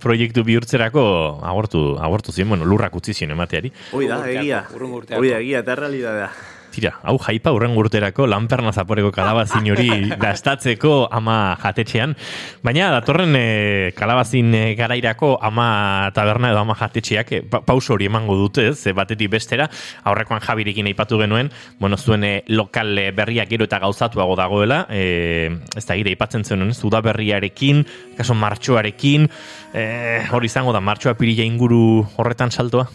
proiektu 0.01 0.41
bihurtzerako 0.47 1.03
agortu, 1.45 1.81
agortu 2.01 2.33
zien, 2.33 2.49
bueno, 2.49 2.65
lurrak 2.65 2.95
utzi 2.97 3.13
zien 3.13 3.35
emateari. 3.35 3.69
Hoi 3.93 4.07
da, 4.09 4.17
egia. 4.31 4.63
Hoi 4.73 5.29
da, 5.29 5.37
egia, 5.37 5.61
eta 5.61 5.75
realidadea. 5.77 6.31
Tira, 6.71 6.93
hau 7.03 7.17
jaipa 7.19 7.51
urren 7.51 7.73
urterako 7.75 8.25
lanperna 8.31 8.71
zaporeko 8.71 9.09
kalabazin 9.11 9.65
hori 9.73 9.89
dastatzeko 10.21 11.09
ama 11.11 11.57
jatetxean. 11.59 12.13
Baina 12.63 12.87
datorren 12.93 13.35
e, 13.35 13.91
kalabazin 13.97 14.53
e, 14.55 14.61
garairako 14.79 15.33
ama 15.43 16.11
taberna 16.15 16.53
edo 16.53 16.61
ama 16.61 16.77
jatetxeak 16.79 17.33
e, 17.35 17.41
pa, 17.43 17.59
pauso 17.67 17.97
hori 17.97 18.07
emango 18.07 18.37
dute, 18.39 18.69
ez, 18.71 18.85
e, 18.87 18.95
batetik 18.95 19.33
bestera. 19.33 19.67
Aurrekoan 20.07 20.39
jabirekin 20.45 20.87
aipatu 20.87 21.19
genuen, 21.19 21.51
bueno, 21.79 21.99
zuen 21.99 22.23
e, 22.23 22.31
lokal 22.55 22.95
berriak 23.17 23.51
gero 23.51 23.67
eta 23.67 23.81
gauzatuago 23.83 24.37
dagoela, 24.39 24.85
e, 24.89 25.51
ez 25.75 25.85
da 25.85 25.99
gire 25.99 26.15
aipatzen 26.15 26.47
zenuen, 26.47 26.71
ez, 26.71 26.79
udaberriarekin, 26.87 27.83
kaso 28.15 28.37
martxoarekin, 28.37 29.27
e, 29.75 29.83
hori 30.31 30.47
izango 30.47 30.71
da, 30.71 30.79
martxoa 30.79 31.17
pirila 31.19 31.43
inguru 31.43 31.83
horretan 32.15 32.55
saltoa. 32.55 32.87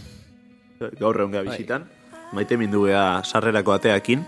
Gaur 1.01 1.21
egon 1.21 1.37
bizitan. 1.45 1.87
Maite 2.33 2.57
mindu 2.57 2.85
gea 2.87 3.23
sarrerako 3.25 3.73
ateakin. 3.77 4.25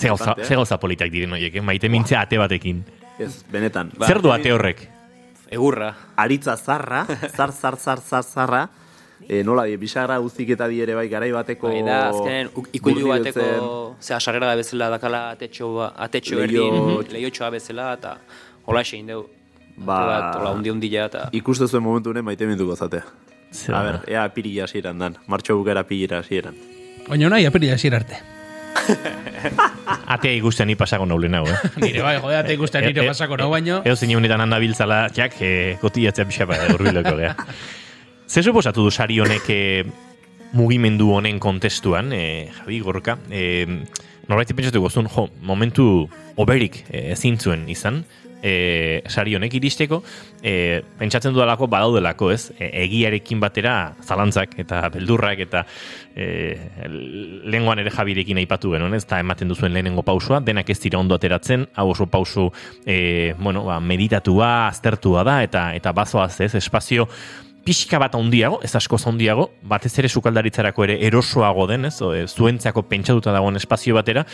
Ze 0.00 0.08
gauza, 0.08 0.34
eh? 0.38 0.44
ze 0.44 0.54
gauza 0.56 0.78
politak 0.80 1.10
diren 1.12 1.32
horiek, 1.36 1.54
eh? 1.56 1.62
maite 1.62 1.88
mintzea 1.88 2.22
ate 2.24 2.38
batekin. 2.40 2.82
Ez, 3.20 3.44
benetan. 3.52 3.90
Ba, 3.98 4.06
Zer 4.08 4.20
du 4.24 4.32
ate 4.32 4.52
horrek? 4.52 4.86
Egurra. 5.50 5.90
Aritza 6.16 6.56
zarra, 6.56 7.04
zar, 7.36 7.52
zar, 7.52 7.76
zar, 7.76 8.00
zar, 8.00 8.22
zarra. 8.24 8.62
E, 9.28 9.42
nola 9.44 9.66
die, 9.68 9.76
bisagra 9.76 10.16
guztik 10.18 10.48
eta 10.56 10.66
di 10.70 10.78
ere 10.80 10.94
bai 10.96 11.06
garai 11.12 11.28
bateko... 11.34 11.68
Bai, 11.68 11.82
da, 11.84 11.98
azkenen, 12.08 12.48
u- 12.56 12.64
ikundu 12.72 13.10
bateko, 13.10 13.40
burdibiltzen- 13.44 14.00
zera, 14.00 14.20
sarrera 14.24 14.46
da 14.48 14.54
bezala 14.56 14.88
dakala 14.94 15.20
atetxo, 15.34 15.68
ba- 15.76 15.90
atetxo 16.06 16.38
Leiho- 16.40 16.64
erdin, 16.70 17.12
lehiotxoa 17.12 17.50
bezala, 17.52 17.90
eta 17.98 18.14
hola 18.64 18.80
esein 18.80 19.06
deu. 19.12 19.26
Ba- 19.76 20.32
hola 20.38 20.54
undi 20.56 20.72
undila, 20.72 21.04
eta... 21.12 21.26
Ikuste 21.36 21.68
zuen 21.68 21.84
momentu 21.84 22.10
honen 22.14 22.24
maite 22.24 22.48
minduko 22.48 22.74
zatea. 22.80 23.04
Zer 23.52 23.74
A 23.76 23.82
ber, 23.84 24.00
ea 24.08 24.24
pirila 24.32 24.64
hasieran 24.64 24.98
dan. 24.98 25.18
Martxo 25.28 25.58
bukera 25.60 25.84
pirila 25.84 26.22
hasieran. 26.24 26.56
Baina 27.10 27.26
nahi, 27.26 27.46
apirila 27.46 27.74
hasiera 27.74 27.98
arte. 27.98 28.20
Atea 30.14 30.36
ikusten 30.38 30.68
ni 30.70 30.76
pasako 30.78 31.08
naulen 31.10 31.34
hau, 31.34 31.46
eh? 31.50 31.56
Nire, 31.82 32.04
bai, 32.06 32.14
jode, 32.22 32.36
ate 32.38 32.54
ikusten 32.54 32.86
nire 32.86 33.06
pasako 33.08 33.38
no, 33.40 33.48
baino. 33.50 33.80
Eo 33.86 33.96
zein 33.96 34.14
honetan 34.14 34.44
handa 34.44 34.60
biltzala, 34.62 35.00
jak, 35.16 35.34
eh, 35.42 35.74
kotiatzea 35.82 36.28
pixa 36.28 36.46
ba, 36.46 36.60
urbiloko 36.76 37.16
gea. 37.18 37.34
Zer 38.30 38.46
suposatu 38.46 38.84
du 38.86 38.92
sari 38.94 39.18
honek 39.18 39.50
eh, 39.50 39.82
mugimendu 40.54 41.10
honen 41.16 41.40
kontestuan, 41.42 42.12
eh, 42.14 42.46
Javi 42.60 42.78
Gorka, 42.86 43.18
eh, 43.34 43.66
norbait 44.30 44.54
pentsatu 44.54 44.84
gozun, 44.86 45.10
jo, 45.10 45.26
momentu 45.42 45.88
oberik 46.38 46.84
eh, 46.92 47.10
ezin 47.16 47.40
zuen 47.42 47.66
izan, 47.74 48.04
eh, 48.42 49.02
sari 49.08 49.34
honek 49.36 49.54
iristeko, 49.58 50.02
eh, 50.42 50.82
pentsatzen 50.98 51.34
dudalako 51.34 51.68
badaudelako, 51.70 52.30
ez? 52.32 52.52
E, 52.58 52.70
egiarekin 52.84 53.40
batera 53.40 53.74
zalantzak 54.04 54.56
eta 54.62 54.82
beldurrak 54.94 55.44
eta 55.46 55.64
eh, 56.16 56.56
lehengoan 57.44 57.82
ere 57.82 57.92
jabirekin 57.94 58.40
aipatu 58.42 58.74
genuen, 58.74 58.94
ez? 58.96 59.04
Eta 59.04 59.20
ematen 59.20 59.50
duzuen 59.50 59.74
lehenengo 59.74 60.04
pausua, 60.06 60.40
denak 60.44 60.70
ez 60.70 60.78
dira 60.80 60.98
ondo 60.98 61.18
ateratzen, 61.18 61.68
hau 61.74 61.90
oso 61.90 62.06
pausu 62.06 62.50
eh, 62.86 63.34
bueno, 63.38 63.64
ba, 63.68 63.80
meditatua, 63.80 64.68
aztertua 64.68 65.24
da, 65.24 65.40
eta 65.46 65.70
eta 65.76 65.92
bazoaz, 65.96 66.34
ez? 66.40 66.54
Espazio 66.54 67.08
pixka 67.64 68.00
bat 68.00 68.14
handiago, 68.16 68.60
ez 68.64 68.72
asko 68.76 68.98
handiago, 69.06 69.50
batez 69.62 69.92
ere 70.00 70.08
sukaldaritzarako 70.08 70.84
ere 70.86 70.98
erosoago 71.06 71.66
den, 71.70 71.86
ez? 71.90 71.96
O, 72.02 72.12
e, 72.14 72.26
zuentzako 72.26 72.86
pentsatuta 72.88 73.34
dagoen 73.36 73.60
espazio 73.60 73.94
batera, 73.98 74.24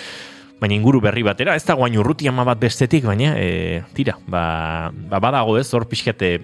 baina 0.60 0.74
inguru 0.74 1.00
berri 1.04 1.22
batera, 1.26 1.54
ez 1.56 1.64
da 1.66 1.76
guain 1.76 1.96
urruti 2.00 2.28
ama 2.28 2.44
bat 2.48 2.60
bestetik, 2.60 3.04
baina, 3.04 3.34
e, 3.36 3.82
tira, 3.94 4.16
ba, 4.26 4.90
ba 5.10 5.20
badago 5.20 5.58
ez, 5.60 5.68
hor 5.74 5.84
pixkate 5.88 6.38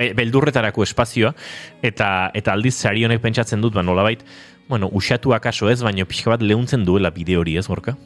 be- 0.00 0.12
beldurretarako 0.18 0.82
espazioa, 0.86 1.34
eta 1.82 2.30
eta 2.34 2.54
aldiz 2.56 2.74
sari 2.74 3.04
honek 3.06 3.22
pentsatzen 3.22 3.62
dut, 3.62 3.76
ba, 3.76 3.84
nolabait, 3.86 4.24
bueno, 4.68 4.90
usatu 4.92 5.34
akaso 5.34 5.70
ez, 5.70 5.80
baina 5.82 6.06
pixka 6.06 6.32
bat 6.34 6.42
leuntzen 6.42 6.86
duela 6.86 7.10
bide 7.14 7.36
hori 7.38 7.56
ez, 7.58 7.66
gorka? 7.70 7.96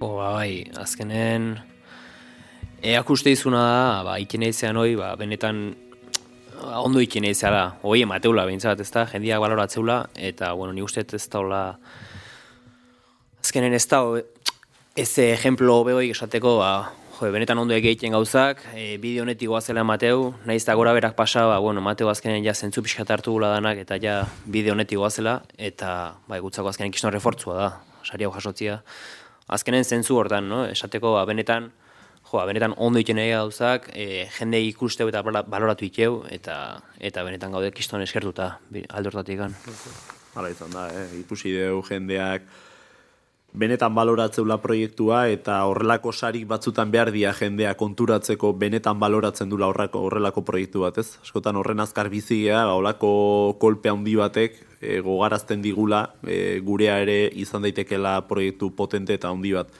Oh, 0.00 0.16
ba, 0.16 0.32
bai, 0.38 0.68
azkenen 0.78 1.56
eak 2.82 3.10
uste 3.10 3.32
izuna 3.34 3.62
da, 3.66 4.02
ba, 4.06 4.18
ikene 4.22 4.52
izan 4.52 4.78
hoi, 4.78 4.94
ba, 4.98 5.14
benetan 5.18 5.72
ondo 6.78 7.02
ikene 7.02 7.32
izan 7.34 7.54
da, 7.54 7.64
hoi 7.82 8.02
emateula 8.04 8.46
behintzat, 8.46 8.80
ez 8.80 8.90
da, 8.94 9.04
jendiak 9.10 9.42
baloratzeula, 9.42 10.04
eta, 10.14 10.52
bueno, 10.58 10.72
ni 10.76 10.84
uste 10.84 11.04
ez 11.04 11.24
daula, 11.32 11.62
azkenen 13.42 13.74
ez 13.74 13.86
da, 13.90 14.02
ez 14.98 15.18
ejemplo 15.18 15.84
behoik 15.86 16.10
esateko, 16.10 16.56
ba, 16.58 16.90
jo, 17.14 17.28
benetan 17.30 17.60
ondo 17.62 17.74
egiten 17.76 18.16
gauzak, 18.16 18.64
e, 18.74 18.96
bideo 18.98 19.22
honetik 19.22 19.46
goazela 19.46 19.84
Mateu, 19.86 20.32
nahiz 20.48 20.64
eta 20.64 20.74
gora 20.74 20.90
berak 20.96 21.14
pasa, 21.14 21.44
ba, 21.46 21.60
bueno, 21.62 21.78
Mateu 21.80 22.08
azkenen 22.10 22.42
ja 22.42 22.54
zentzu 22.54 22.82
pixkat 22.82 23.12
hartu 23.14 23.36
gula 23.36 23.52
danak, 23.54 23.78
eta 23.84 24.00
ja 24.02 24.24
bideo 24.50 24.74
honetik 24.74 24.98
goazela, 24.98 25.36
eta 25.54 26.18
bai, 26.26 26.40
gutzako 26.42 26.72
azkenen 26.72 26.90
kiston 26.90 27.14
refortzua 27.14 27.54
da, 27.60 27.70
sari 28.02 28.26
hau 28.26 28.32
jasotzia. 28.34 28.80
Azkenen 29.46 29.86
zentzu 29.86 30.18
hortan, 30.18 30.50
no? 30.50 30.64
esateko, 30.66 31.14
ba, 31.14 31.22
benetan, 31.30 31.70
jo, 32.24 32.34
ba, 32.34 32.48
benetan 32.50 32.74
ondo 32.74 32.98
iten 32.98 33.22
egin 33.22 33.38
gauzak, 33.38 33.92
e, 33.94 34.26
jende 34.34 34.58
ikusteu 34.66 35.12
eta 35.14 35.22
baloratu 35.22 35.86
iteu, 35.86 36.24
eta 36.26 36.80
eta 36.98 37.22
benetan 37.22 37.54
gaude 37.54 37.70
kiston 37.70 38.02
eskertuta, 38.02 38.56
hortatik 38.98 39.44
gan. 39.46 39.54
Hala 40.34 40.50
izan 40.50 40.74
da, 40.74 40.90
eh? 40.90 41.06
ikusi 41.22 41.54
deu 41.54 41.84
jendeak 41.86 42.50
benetan 43.58 43.94
baloratzeula 43.94 44.58
proiektua 44.62 45.24
eta 45.32 45.58
horrelako 45.66 46.12
sarik 46.12 46.46
batzutan 46.46 46.92
behar 46.94 47.10
dia 47.14 47.32
jendea 47.34 47.74
konturatzeko 47.80 48.52
benetan 48.54 49.00
baloratzen 49.02 49.50
dula 49.50 49.66
horrako 49.72 50.04
horrelako 50.06 50.44
proiektu 50.46 50.84
bat, 50.86 51.00
ez? 51.02 51.18
Askotan 51.24 51.58
horren 51.58 51.82
azkar 51.82 52.10
bizi 52.12 52.44
gea, 52.44 52.62
ba, 52.68 52.76
horrelako 52.78 53.10
kolpe 53.58 53.90
handi 53.90 54.14
batek 54.20 54.60
e, 54.80 55.00
gogarazten 55.02 55.64
digula 55.64 56.04
e, 56.22 56.60
gurea 56.64 57.00
ere 57.02 57.18
izan 57.34 57.66
daitekela 57.66 58.20
proiektu 58.30 58.70
potente 58.78 59.18
eta 59.18 59.32
handi 59.34 59.56
bat. 59.58 59.74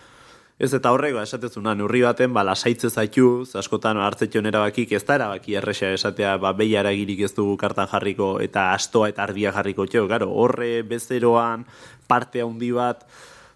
Ez 0.58 0.72
eta 0.74 0.90
horrek, 0.90 1.14
ba, 1.14 1.22
esatezuna, 1.22 1.76
neurri 1.78 2.02
baten, 2.02 2.32
ba, 2.34 2.42
lasaitze 2.42 2.90
zaitu, 2.90 3.44
askotan 3.54 4.00
hartzetxon 4.02 4.50
erabakik, 4.50 4.90
ez 4.98 5.04
da 5.06 5.20
erabaki 5.20 5.54
erresa 5.60 5.92
esatea, 5.94 6.34
ba, 6.42 6.50
behi 6.50 6.74
aragirik 6.80 7.22
ez 7.28 7.30
dugu 7.36 7.54
kartan 7.60 7.86
jarriko, 7.86 8.32
eta 8.42 8.72
astoa 8.72 9.12
eta 9.12 9.22
ardia 9.28 9.54
jarriko 9.54 9.86
txo, 9.86 10.08
garo, 10.10 10.32
horre 10.34 10.82
bezeroan 10.82 11.62
parte 12.10 12.42
handi 12.42 12.74
bat, 12.74 13.06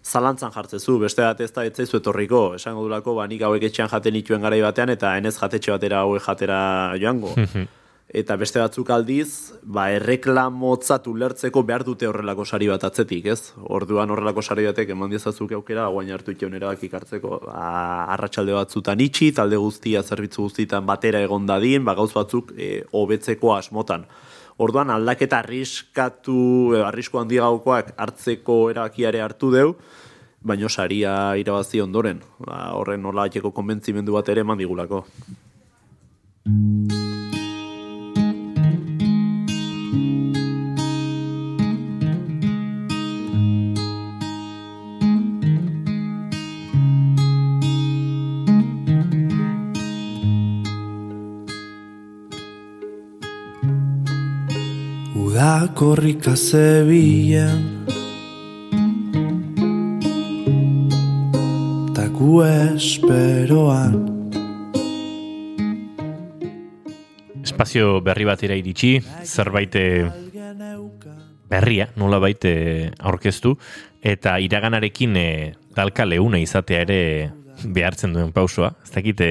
zalantzan 0.03 0.51
jartzezu, 0.51 0.97
beste 0.99 1.23
bat 1.23 1.39
ez 1.41 1.51
da 1.55 1.63
etzaizu 1.67 1.99
etorriko, 2.01 2.43
esango 2.57 2.83
dulako, 2.85 3.15
ba, 3.19 3.27
nik 3.27 3.45
hauek 3.47 3.69
etxean 3.69 3.91
jaten 3.91 4.19
ituen 4.19 4.43
garai 4.43 4.59
batean, 4.61 4.91
eta 4.93 5.15
enez 5.17 5.37
jatetxe 5.37 5.71
batera 5.71 6.03
hauek 6.03 6.27
jatera 6.27 6.59
joango. 7.01 7.33
Eta 8.13 8.35
beste 8.37 8.59
batzuk 8.61 8.91
aldiz, 8.93 9.55
ba, 9.63 9.87
erreklamotzat 9.95 11.07
ulertzeko 11.09 11.63
behar 11.65 11.85
dute 11.87 12.05
horrelako 12.05 12.43
sari 12.45 12.67
bat 12.69 12.83
atzetik, 12.85 13.25
ez? 13.31 13.55
Orduan 13.73 14.11
horrelako 14.13 14.43
sari 14.43 14.67
batek 14.67 14.91
eman 14.93 15.09
diezazuk 15.09 15.55
aukera, 15.57 15.87
guain 15.89 16.11
hartu 16.13 16.35
itxeun 16.35 16.53
erabakik 16.59 16.93
hartzeko, 16.99 17.39
ba, 17.47 17.63
arratsalde 18.13 18.53
batzutan 18.53 19.01
itxi, 19.01 19.31
talde 19.33 19.57
guztia, 19.57 20.03
zerbitzu 20.03 20.45
guztietan 20.45 20.85
batera 20.85 21.23
egon 21.25 21.47
dadin, 21.49 21.87
ba, 21.87 21.95
gauz 21.97 22.11
batzuk 22.13 22.53
e, 22.53 22.83
hobetzeko 22.91 23.55
asmotan. 23.55 24.05
Orduan 24.63 24.91
aldaketa 24.93 25.41
arriskatu, 25.43 26.39
e, 26.75 26.81
arrisku 26.87 27.19
handi 27.19 27.41
gaukoak 27.41 27.93
hartzeko 27.99 28.57
erabakiare 28.71 29.23
hartu 29.23 29.51
deu, 29.51 29.73
baino 30.41 30.69
saria 30.69 31.35
irabazi 31.39 31.81
ondoren. 31.83 32.21
Ba, 32.39 32.69
horren 32.77 33.01
nola 33.01 33.27
konbentzimendu 33.29 34.13
bat 34.13 34.29
ere 34.29 34.41
eman 34.47 34.57
digulako. 34.57 35.05
Udakorrika 55.63 56.33
zebilen 56.35 57.85
Ta 61.95 62.03
gu 62.11 62.41
esperoan 62.43 63.93
Espazio 67.39 68.01
berri 68.03 68.27
batera 68.27 68.57
iritsi, 68.59 68.97
zerbait 69.23 69.77
eh, 69.79 70.03
berria, 71.47 71.87
nola 71.95 72.19
baite 72.19 72.91
aurkeztu, 72.99 73.53
eta 74.03 74.35
iraganarekin 74.43 75.15
e, 75.15 75.29
dalka 75.77 76.03
leuna 76.03 76.43
izatea 76.43 76.81
ere 76.83 76.99
behartzen 77.63 78.11
duen 78.17 78.35
pausoa. 78.35 78.73
Ez 78.83 78.91
dakite 78.91 79.29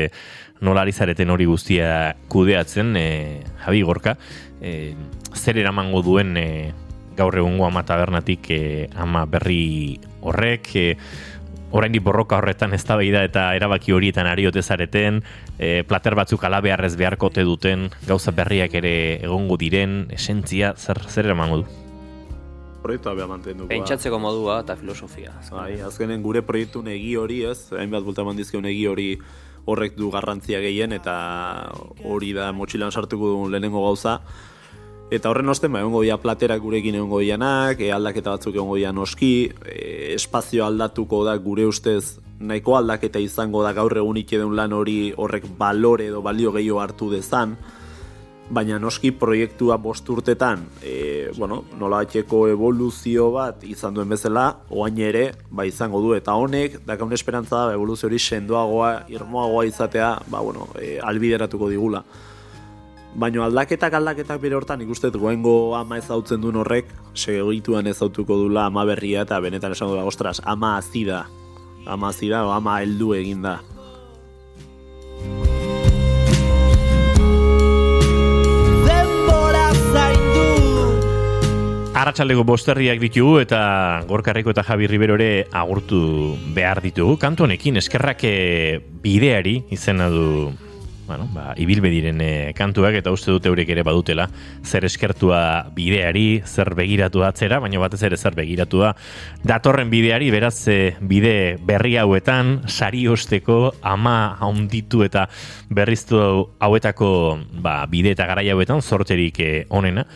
nola 0.65 0.87
ari 0.87 0.97
zareten 0.97 1.35
hori 1.35 1.45
guztia 1.51 2.15
kudeatzen, 2.33 2.97
e, 2.97 3.43
Javi 3.67 3.83
Gorka, 3.85 4.17
e, 4.63 4.95
zer 5.35 5.59
eramango 5.59 6.01
duen 6.07 6.37
e, 6.39 6.73
gaur 7.19 7.37
egungo 7.37 7.67
ama 7.67 7.83
tabernatik 7.85 8.49
e, 8.51 8.63
ama 8.97 9.27
berri 9.27 10.01
horrek, 10.23 10.71
e, 10.79 10.87
oraindik 11.73 12.05
borroka 12.05 12.39
horretan 12.39 12.77
eztabaida 12.77 13.25
eta 13.25 13.51
erabaki 13.57 13.93
horietan 13.93 14.29
ari 14.29 14.47
ote 14.47 14.63
zareten, 14.63 15.23
e, 15.59 15.83
plater 15.89 16.15
batzuk 16.15 16.45
ala 16.45 16.61
beharrez 16.65 16.95
beharkote 17.01 17.45
duten, 17.49 17.91
gauza 18.07 18.33
berriak 18.37 18.75
ere 18.81 18.95
egongo 19.25 19.59
diren, 19.61 20.07
esentzia, 20.13 20.75
zer, 20.77 21.01
zer 21.09 21.33
eramango 21.33 21.63
du? 21.63 21.79
Proiektua 22.83 23.15
beha 23.15 23.29
mantenduko. 23.31 23.69
Pentsatzeko 23.71 24.19
modua 24.19 24.61
eta 24.65 24.75
filosofia. 24.77 25.31
Bai, 25.53 25.81
azkenen 25.87 26.23
gure 26.23 26.43
proiektu 26.43 26.83
egi 26.91 27.15
hori, 27.17 27.45
ez? 27.47 27.71
Hainbat 27.71 28.03
bulta 28.03 28.25
eman 28.27 28.37
dizkion 28.37 28.67
egi 28.67 28.87
hori 28.91 29.07
horrek 29.65 29.95
du 29.95 30.11
garrantzia 30.11 30.59
gehien 30.59 30.93
eta 30.93 31.71
hori 32.05 32.33
da 32.35 32.51
motxilan 32.53 32.91
sartuko 32.91 33.37
dugun 33.37 33.53
lehenengo 33.53 33.85
gauza. 33.85 34.21
Eta 35.13 35.29
horren 35.29 35.53
osten, 35.53 35.69
ba, 35.75 35.83
egongo 35.83 36.01
dira 36.07 36.17
platerak 36.17 36.63
gurekin 36.65 36.95
egongo 36.97 37.19
dianak, 37.21 37.83
e, 37.85 37.91
aldaketa 37.93 38.33
batzuk 38.33 38.55
egongo 38.57 38.79
dira 38.79 38.95
noski, 38.97 39.51
e, 39.69 40.15
espazio 40.15 40.65
aldatuko 40.65 41.21
da 41.27 41.35
gure 41.37 41.67
ustez 41.69 42.17
nahiko 42.41 42.79
aldaketa 42.79 43.21
izango 43.21 43.61
da 43.63 43.75
gaur 43.77 43.93
egun 44.01 44.23
ikeden 44.23 44.57
lan 44.57 44.73
hori 44.73 45.13
horrek 45.13 45.45
balore 45.59 46.09
edo 46.09 46.23
balio 46.25 46.55
gehiago 46.57 46.81
hartu 46.81 47.11
dezan, 47.13 47.59
baina 48.49 48.81
noski 48.81 49.13
proiektua 49.13 49.77
bost 49.77 50.09
urtetan, 50.09 50.65
e, 50.81 51.29
bueno, 51.37 51.63
nola 51.77 52.01
batxeko 52.07 52.47
evoluzio 52.55 53.29
bat 53.37 53.69
izan 53.69 53.93
duen 53.93 54.09
bezala, 54.17 54.49
oain 54.73 54.97
ere, 55.13 55.29
ba 55.51 55.69
izango 55.69 56.01
du, 56.01 56.17
eta 56.17 56.41
honek, 56.41 56.81
dakaun 56.89 57.13
esperantza 57.13 57.67
da, 57.67 57.77
evoluzio 57.77 58.09
hori 58.09 58.19
sendoagoa, 58.19 58.93
irmoagoa 59.13 59.69
izatea, 59.69 60.15
ba, 60.33 60.41
bueno, 60.41 60.73
e, 60.81 60.97
albideratuko 61.05 61.69
digula. 61.69 62.07
Baina 63.13 63.43
aldaketak 63.45 63.93
aldaketak 63.93 64.41
bere 64.41 64.57
hortan 64.57 64.81
ikustet 64.81 65.17
goengo 65.21 65.75
ama 65.77 65.99
ezautzen 66.01 66.41
duen 66.41 66.57
horrek, 66.57 66.89
segituan 67.13 67.87
ezautuko 67.91 68.39
dula 68.41 68.71
ama 68.71 68.87
berria 68.89 69.27
eta 69.27 69.41
benetan 69.45 69.77
esango 69.77 69.99
da, 69.99 70.07
ostras, 70.09 70.41
ama 70.45 70.79
hazi 70.79 71.05
da. 71.05 71.27
Ama 71.85 72.09
hazi 72.09 72.31
da, 72.33 72.47
o 72.47 72.55
ama 72.57 72.79
heldu 72.81 73.13
egin 73.19 73.45
da. 73.45 73.59
Denbora 78.89 79.69
zaindu 79.93 80.49
Arratxaldeko 81.93 82.49
bosterriak 82.49 83.03
ditugu 83.03 83.43
eta 83.45 83.63
Gorkarreko 84.09 84.57
eta 84.57 84.65
Javi 84.65 84.89
Ribero 84.89 85.21
ere 85.21 85.49
agurtu 85.53 86.33
behar 86.57 86.81
ditugu. 86.81 87.21
Kantu 87.21 87.45
honekin 87.45 87.77
eskerrak 87.77 88.25
eh, 88.25 88.81
bideari 89.05 89.59
izena 89.77 90.09
du 90.09 90.55
bueno, 91.07 91.29
ba, 91.33 91.53
ibilbe 91.59 91.91
diren 91.91 92.21
eh, 92.23 92.53
kantuak 92.57 92.95
eta 92.99 93.13
uste 93.13 93.33
dute 93.35 93.51
eurek 93.51 93.69
ere 93.75 93.83
badutela 93.87 94.29
zer 94.65 94.87
eskertua 94.87 95.69
bideari, 95.75 96.43
zer 96.47 96.73
begiratu 96.79 97.25
atzera, 97.27 97.59
baina 97.61 97.81
batez 97.83 98.03
ere 98.07 98.17
zer 98.17 98.37
begiratu 98.39 98.83
da 98.85 98.93
datorren 99.45 99.91
bideari, 99.91 100.31
beraz 100.31 100.69
eh, 100.73 100.95
bide 101.01 101.59
berri 101.61 101.97
hauetan, 102.01 102.63
sari 102.69 103.07
osteko 103.09 103.75
ama 103.83 104.37
haunditu 104.41 105.03
eta 105.05 105.27
berriztu 105.71 106.23
hauetako 106.63 107.11
ba, 107.61 107.83
bide 107.91 108.15
eta 108.17 108.29
garai 108.31 108.49
hauetan 108.55 108.83
zorterik 108.83 109.41
eh, 109.41 109.67
onena. 109.71 110.07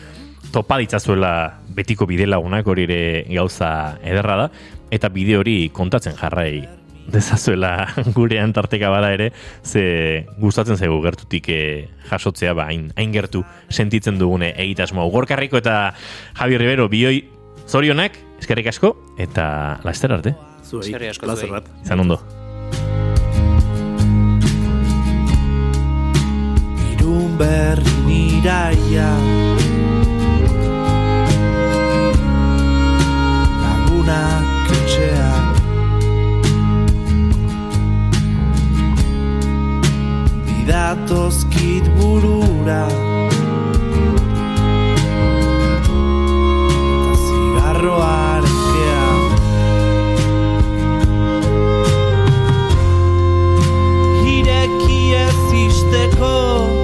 Topa 0.47 0.77
ditzazuela 0.79 1.59
betiko 1.75 2.07
bide 2.07 2.25
lagunak 2.25 2.67
hori 2.67 2.87
ere 2.87 3.01
gauza 3.27 3.97
ederra 4.01 4.37
da. 4.45 4.49
Eta 4.89 5.11
bide 5.11 5.35
hori 5.35 5.57
kontatzen 5.75 6.15
jarrai 6.15 6.86
dezazuela 7.11 7.87
gurean 8.17 8.53
tarteka 8.53 8.89
bada 8.91 9.13
ere 9.15 9.31
ze 9.63 10.25
gustatzen 10.39 10.77
zaigu 10.77 10.99
gertutik 11.05 11.47
eh, 11.49 11.87
jasotzea 12.09 12.53
ba 12.53 12.65
hain, 12.71 12.91
hain 12.97 13.13
gertu 13.13 13.43
sentitzen 13.69 14.17
dugune 14.19 14.53
egitasmo 14.57 15.01
hau. 15.01 15.11
Gorkarriko 15.11 15.57
eta 15.57 15.93
Javi 16.39 16.57
Rivero 16.57 16.89
bioi 16.89 17.23
zorionak 17.67 18.17
eskerrik 18.39 18.67
asko 18.73 18.95
eta 19.17 19.79
laster 19.83 20.11
arte 20.13 20.35
Zuei, 20.67 20.83
Eskerrik 20.89 21.09
asko 21.15 21.35
zuei. 21.35 21.51
bat. 21.51 21.67
izan 21.83 21.99
ondo 22.03 22.19
Irun 26.91 27.37
berrin 27.39 28.09
iraia 28.11 29.09
Lagunak 33.61 34.71
etxean 34.77 35.26
datozkit 40.67 41.85
burura. 41.97 42.87
Zigarroa 47.25 48.41
Ireki 54.27 55.15
ez 55.15 55.41
isteko 55.65 56.76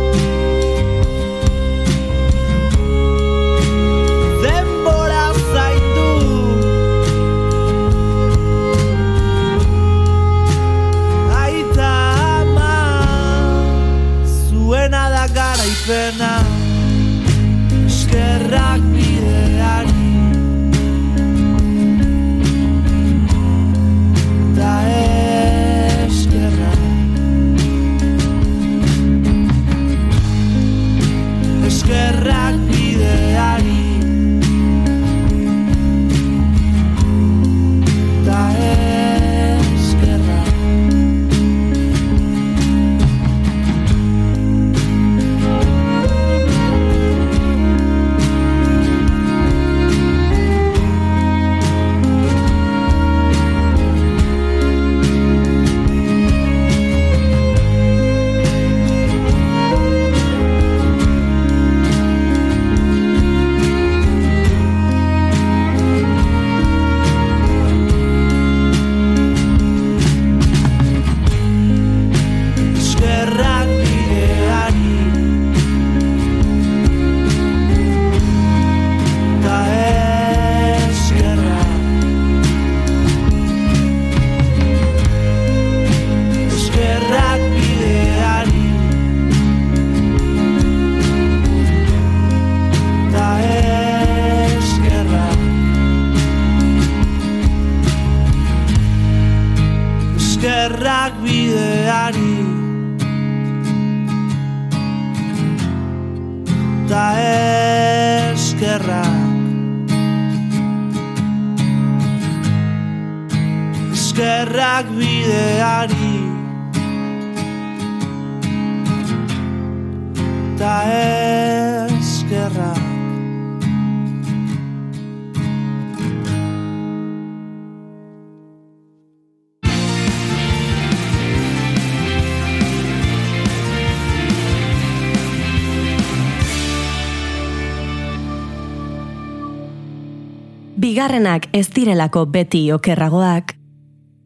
Bigarrenak 141.14 141.44
ez 141.54 141.68
direlako 141.70 142.24
beti 142.26 142.72
okerragoak, 142.74 143.52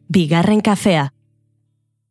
bigarren 0.08 0.62
kafea. 0.64 1.02